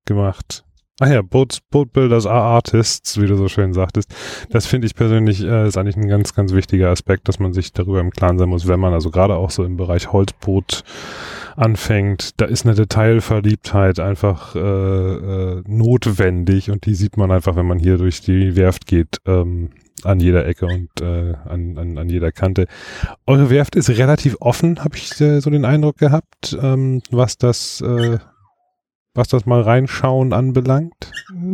gemacht. 0.05 0.65
Ach 0.99 1.09
ja, 1.09 1.21
Boat, 1.21 1.59
Boat 1.71 1.95
are 1.95 2.31
Artists, 2.31 3.21
wie 3.21 3.27
du 3.27 3.37
so 3.37 3.49
schön 3.49 3.75
sagtest. 3.75 4.15
Das 4.49 4.65
finde 4.65 4.87
ich 4.87 4.95
persönlich 4.95 5.43
äh, 5.43 5.67
ist 5.69 5.77
eigentlich 5.77 5.97
ein 5.97 6.09
ganz, 6.09 6.35
ganz 6.35 6.55
wichtiger 6.55 6.89
Aspekt, 6.89 7.29
dass 7.29 7.39
man 7.39 7.53
sich 7.53 7.75
darüber 7.75 8.01
im 8.01 8.11
Klaren 8.11 8.39
sein 8.39 8.49
muss, 8.49 8.67
wenn 8.67 8.81
man 8.81 8.95
also 8.95 9.11
gerade 9.11 9.37
auch 9.37 9.51
so 9.51 9.63
im 9.63 9.77
Bereich 9.77 10.11
Holzboot 10.11 10.85
anfängt, 11.57 12.41
da 12.41 12.45
ist 12.45 12.67
eine 12.67 12.75
Detailverliebtheit 12.75 13.99
einfach 14.01 14.55
äh, 14.55 14.59
äh, 14.61 15.63
notwendig 15.67 16.71
und 16.71 16.87
die 16.87 16.95
sieht 16.95 17.17
man 17.17 17.31
einfach, 17.31 17.57
wenn 17.57 17.67
man 17.67 17.79
hier 17.79 17.99
durch 17.99 18.21
die 18.21 18.57
Werft 18.57 18.87
geht, 18.87 19.19
ähm, 19.27 19.71
an 20.05 20.21
jeder 20.21 20.47
Ecke 20.47 20.67
und 20.67 20.91
äh, 21.01 21.35
an, 21.47 21.79
an, 21.79 21.99
an 21.99 22.09
jeder 22.09 22.31
Kante. 22.31 22.67
Eure 23.27 23.51
Werft 23.51 23.77
ist 23.77 23.89
relativ 23.91 24.37
offen, 24.41 24.85
habe 24.85 24.97
ich 24.97 25.21
äh, 25.21 25.41
so 25.41 25.51
den 25.51 25.65
Eindruck 25.65 25.97
gehabt, 25.99 26.57
ähm, 26.61 27.03
was 27.11 27.39
das 27.39 27.81
äh, 27.81 28.19
was 29.17 29.29
das 29.29 29.47
mal 29.47 29.61
reinschauen 29.63 30.33
anbelangt. 30.33 31.11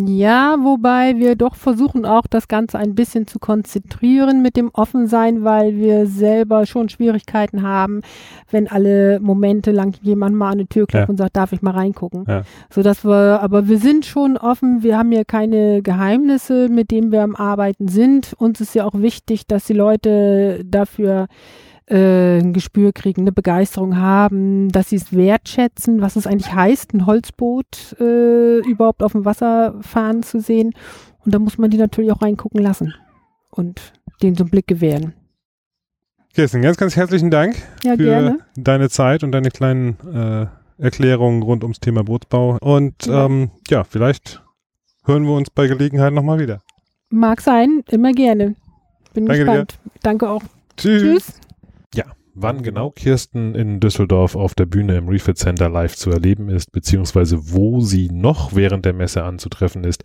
Ja, 0.07 0.57
wobei 0.63 1.17
wir 1.17 1.37
doch 1.37 1.55
versuchen 1.55 2.05
auch 2.05 2.27
das 2.29 2.49
Ganze 2.49 2.79
ein 2.79 2.95
bisschen 2.95 3.27
zu 3.27 3.39
konzentrieren 3.39 4.43
mit 4.43 4.57
dem 4.57 4.71
Offensein, 4.73 5.45
weil 5.45 5.77
wir 5.77 6.07
selber 6.07 6.67
schon 6.67 6.89
Schwierigkeiten 6.89 7.63
haben, 7.63 8.03
wenn 8.51 8.69
alle 8.69 9.21
Momente 9.21 9.71
lang 9.71 9.95
jemand 10.03 10.37
mal 10.37 10.51
an 10.51 10.59
die 10.59 10.67
Tür 10.67 10.87
klopft 10.87 11.09
Ja. 11.09 11.11
und 11.11 11.17
sagt, 11.17 11.37
darf 11.37 11.53
ich 11.53 11.63
mal 11.63 11.73
reingucken. 11.73 12.25
Ja. 12.29 12.43
So 12.71 12.83
dass 12.83 13.05
wir, 13.05 13.41
aber 13.43 13.69
wir 13.69 13.79
sind 13.79 14.05
schon 14.05 14.37
offen, 14.37 14.83
wir 14.83 14.99
haben 14.99 15.13
ja 15.13 15.25
keine 15.25 15.83
Geheimnisse, 15.83 16.69
mit 16.69 16.91
denen 16.91 17.13
wir 17.13 17.23
am 17.23 17.37
Arbeiten 17.37 17.89
sind. 17.89 18.35
Uns 18.39 18.61
ist 18.61 18.75
ja 18.75 18.85
auch 18.85 18.95
wichtig, 18.95 19.47
dass 19.47 19.65
die 19.65 19.73
Leute 19.73 20.63
dafür 20.65 21.27
äh, 21.87 22.39
ein 22.39 22.53
Gespür 22.53 22.93
kriegen, 22.93 23.23
eine 23.23 23.33
Begeisterung 23.33 23.97
haben, 23.97 24.71
dass 24.71 24.91
sie 24.91 24.97
es 24.97 25.13
wertschätzen, 25.13 26.01
was 26.01 26.17
es 26.17 26.27
eigentlich 26.27 26.53
heißt, 26.55 26.95
ein 26.95 27.07
Holzboot 27.07 27.97
äh, 28.01 28.59
überhaupt 28.61 29.03
auf 29.03 29.13
dem 29.13 29.25
Wasser 29.25 29.75
fahren 29.81 30.23
zu 30.23 30.41
sehen. 30.41 30.73
Und 31.25 31.35
da 31.35 31.39
muss 31.39 31.59
man 31.59 31.71
die 31.71 31.77
natürlich 31.79 32.13
auch 32.13 32.23
reingucken 32.23 32.61
lassen 32.63 32.95
und 33.51 33.93
denen 34.23 34.37
so 34.37 34.45
einen 34.45 34.51
Blick 34.51 34.67
gewähren. 34.67 35.15
Kirsten, 36.35 36.63
ganz, 36.63 36.77
ganz 36.79 36.97
herzlichen 36.97 37.31
Dank 37.31 37.57
Ja, 37.85 37.93
für 37.93 38.05
gerne. 38.05 38.39
deine 38.57 38.89
Zeit 38.89 39.23
und 39.23 39.33
deine 39.33 39.51
kleinen 39.51 39.97
äh, 40.15 40.47
Erklärungen 40.83 41.43
rund 41.43 41.63
ums 41.63 41.79
Thema 41.79 42.03
Bootsbau. 42.05 42.57
Und 42.61 43.07
Ja. 43.07 43.27
ähm, 43.27 43.51
ja, 43.69 43.85
vielleicht 43.85 44.43
hören 45.05 45.25
wir 45.25 45.35
uns 45.35 45.51
bei 45.51 45.67
Gelegenheit 45.67 46.13
nochmal 46.15 46.39
wieder. 46.39 46.61
Mag 47.11 47.41
sein, 47.43 47.83
immer 47.91 48.13
gerne. 48.13 48.55
Bin 49.13 49.27
Danke 49.27 49.41
dir. 49.45 49.45
gespannt. 49.45 49.79
Danke 50.03 50.31
auch. 50.31 50.43
Tschüss. 50.79 51.03
Tschüss. 51.03 51.33
Ja, 51.95 52.05
wann 52.35 52.63
genau 52.63 52.91
Kirsten 52.91 53.55
in 53.55 53.81
Düsseldorf 53.81 54.35
auf 54.37 54.55
der 54.55 54.67
Bühne 54.67 54.97
im 54.97 55.09
Refit 55.09 55.37
Center 55.37 55.69
live 55.69 55.95
zu 55.95 56.11
erleben 56.11 56.49
ist, 56.49 56.73
beziehungsweise 56.73 57.53
wo 57.53 57.81
sie 57.81 58.09
noch 58.11 58.55
während 58.55 58.85
der 58.85 58.95
Messe 58.95 59.25
anzutreffen 59.25 59.85
ist, 59.85 60.05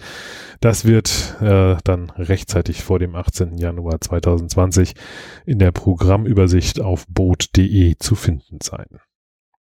das 0.60 0.86
wird 0.86 1.38
äh, 1.42 1.78
dann 1.84 2.10
rechtzeitig 2.10 2.84
vor 2.84 3.00
dem 3.00 3.16
18. 3.16 3.58
Januar 3.58 4.02
2020 4.02 4.94
in 5.46 5.60
der 5.60 5.72
Programmübersicht 5.72 6.82
auf 6.82 7.06
boot.de 7.08 7.96
zu 7.98 8.16
finden 8.16 8.60
sein. 8.62 9.00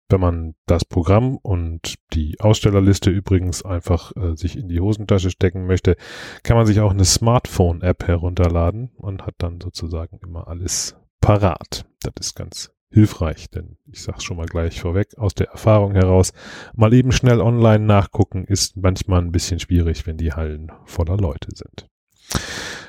Wenn 0.07 0.21
man 0.21 0.53
das 0.67 0.85
Programm 0.85 1.37
und 1.37 1.95
die 2.13 2.39
Ausstellerliste 2.39 3.09
übrigens 3.09 3.65
einfach 3.65 4.15
äh, 4.15 4.35
sich 4.35 4.55
in 4.55 4.69
die 4.69 4.79
Hosentasche 4.79 5.31
stecken 5.31 5.65
möchte, 5.65 5.97
kann 6.43 6.57
man 6.57 6.67
sich 6.67 6.79
auch 6.79 6.91
eine 6.91 7.05
Smartphone-App 7.05 8.07
herunterladen 8.07 8.91
und 8.97 9.25
hat 9.25 9.33
dann 9.39 9.59
sozusagen 9.59 10.19
immer 10.23 10.47
alles 10.47 10.95
parat. 11.25 11.87
Das 12.03 12.13
ist 12.19 12.35
ganz 12.35 12.71
hilfreich, 12.91 13.49
denn 13.49 13.77
ich 13.91 14.03
sage 14.03 14.21
schon 14.21 14.37
mal 14.37 14.45
gleich 14.45 14.79
vorweg, 14.79 15.17
aus 15.17 15.33
der 15.33 15.47
Erfahrung 15.47 15.95
heraus, 15.95 16.33
mal 16.75 16.93
eben 16.93 17.11
schnell 17.11 17.41
online 17.41 17.83
nachgucken 17.83 18.45
ist 18.45 18.77
manchmal 18.77 19.21
ein 19.21 19.31
bisschen 19.31 19.59
schwierig, 19.59 20.05
wenn 20.05 20.17
die 20.17 20.33
Hallen 20.33 20.71
voller 20.85 21.17
Leute 21.17 21.49
sind. 21.55 21.87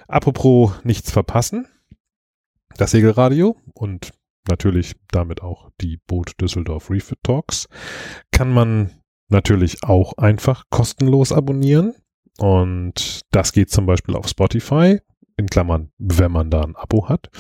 Apropos 0.07 0.73
nichts 0.85 1.11
verpassen, 1.11 1.67
das 2.77 2.91
Segelradio 2.91 3.57
und 3.73 4.13
natürlich 4.47 4.97
damit 5.11 5.43
auch 5.43 5.71
die 5.81 5.99
Boot 6.07 6.35
Düsseldorf 6.39 6.91
Refit 6.91 7.19
Talks 7.23 7.69
kann 8.33 8.53
man 8.53 8.91
natürlich 9.29 9.83
auch 9.83 10.13
einfach 10.19 10.65
kostenlos 10.69 11.33
abonnieren 11.33 11.95
und 12.37 13.23
das 13.31 13.53
geht 13.53 13.71
zum 13.71 13.87
Beispiel 13.87 14.15
auf 14.15 14.29
Spotify, 14.29 15.01
in 15.39 15.47
Klammern, 15.47 15.91
wenn 15.99 16.33
man 16.33 16.51
da 16.51 16.63
ein 16.63 16.77
Abo 16.77 17.09
hat 17.09 17.31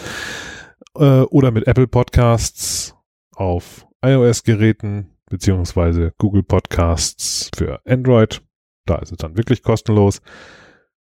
äh, 0.95 1.23
oder 1.23 1.51
mit 1.51 1.67
Apple 1.67 1.87
Podcasts 1.87 2.95
auf 3.35 3.87
iOS-Geräten 4.03 5.17
beziehungsweise 5.29 6.12
Google 6.19 6.43
Podcasts 6.43 7.51
für 7.57 7.81
Android. 7.87 8.43
Da 8.85 8.97
ist 8.97 9.12
es 9.12 9.19
dann 9.19 9.37
wirklich 9.37 9.62
kostenlos. 9.62 10.21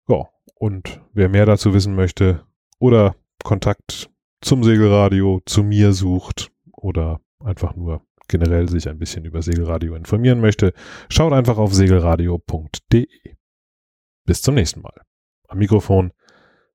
Ja, 0.08 0.28
und 0.56 1.02
wer 1.14 1.30
mehr 1.30 1.46
dazu 1.46 1.74
wissen 1.74 1.96
möchte 1.96 2.46
oder 2.80 3.16
Kontakt 3.44 4.10
zum 4.42 4.64
Segelradio 4.64 5.42
zu 5.46 5.64
mir 5.64 5.94
sucht 5.94 6.52
oder 6.72 7.20
einfach 7.40 7.76
nur 7.76 8.06
generell 8.28 8.70
sich 8.70 8.88
ein 8.88 8.98
bisschen 8.98 9.26
über 9.26 9.42
Segelradio 9.42 9.96
informieren 9.96 10.40
möchte, 10.40 10.74
schaut 11.10 11.34
einfach 11.34 11.58
auf 11.58 11.74
segelradio.de. 11.74 13.08
Bis 14.26 14.42
zum 14.42 14.56
nächsten 14.56 14.82
Mal. 14.82 14.94
Am 15.48 15.58
Mikrofon 15.58 16.14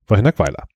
war 0.07 0.19
Hinak 0.19 0.39
Weiler. 0.39 0.67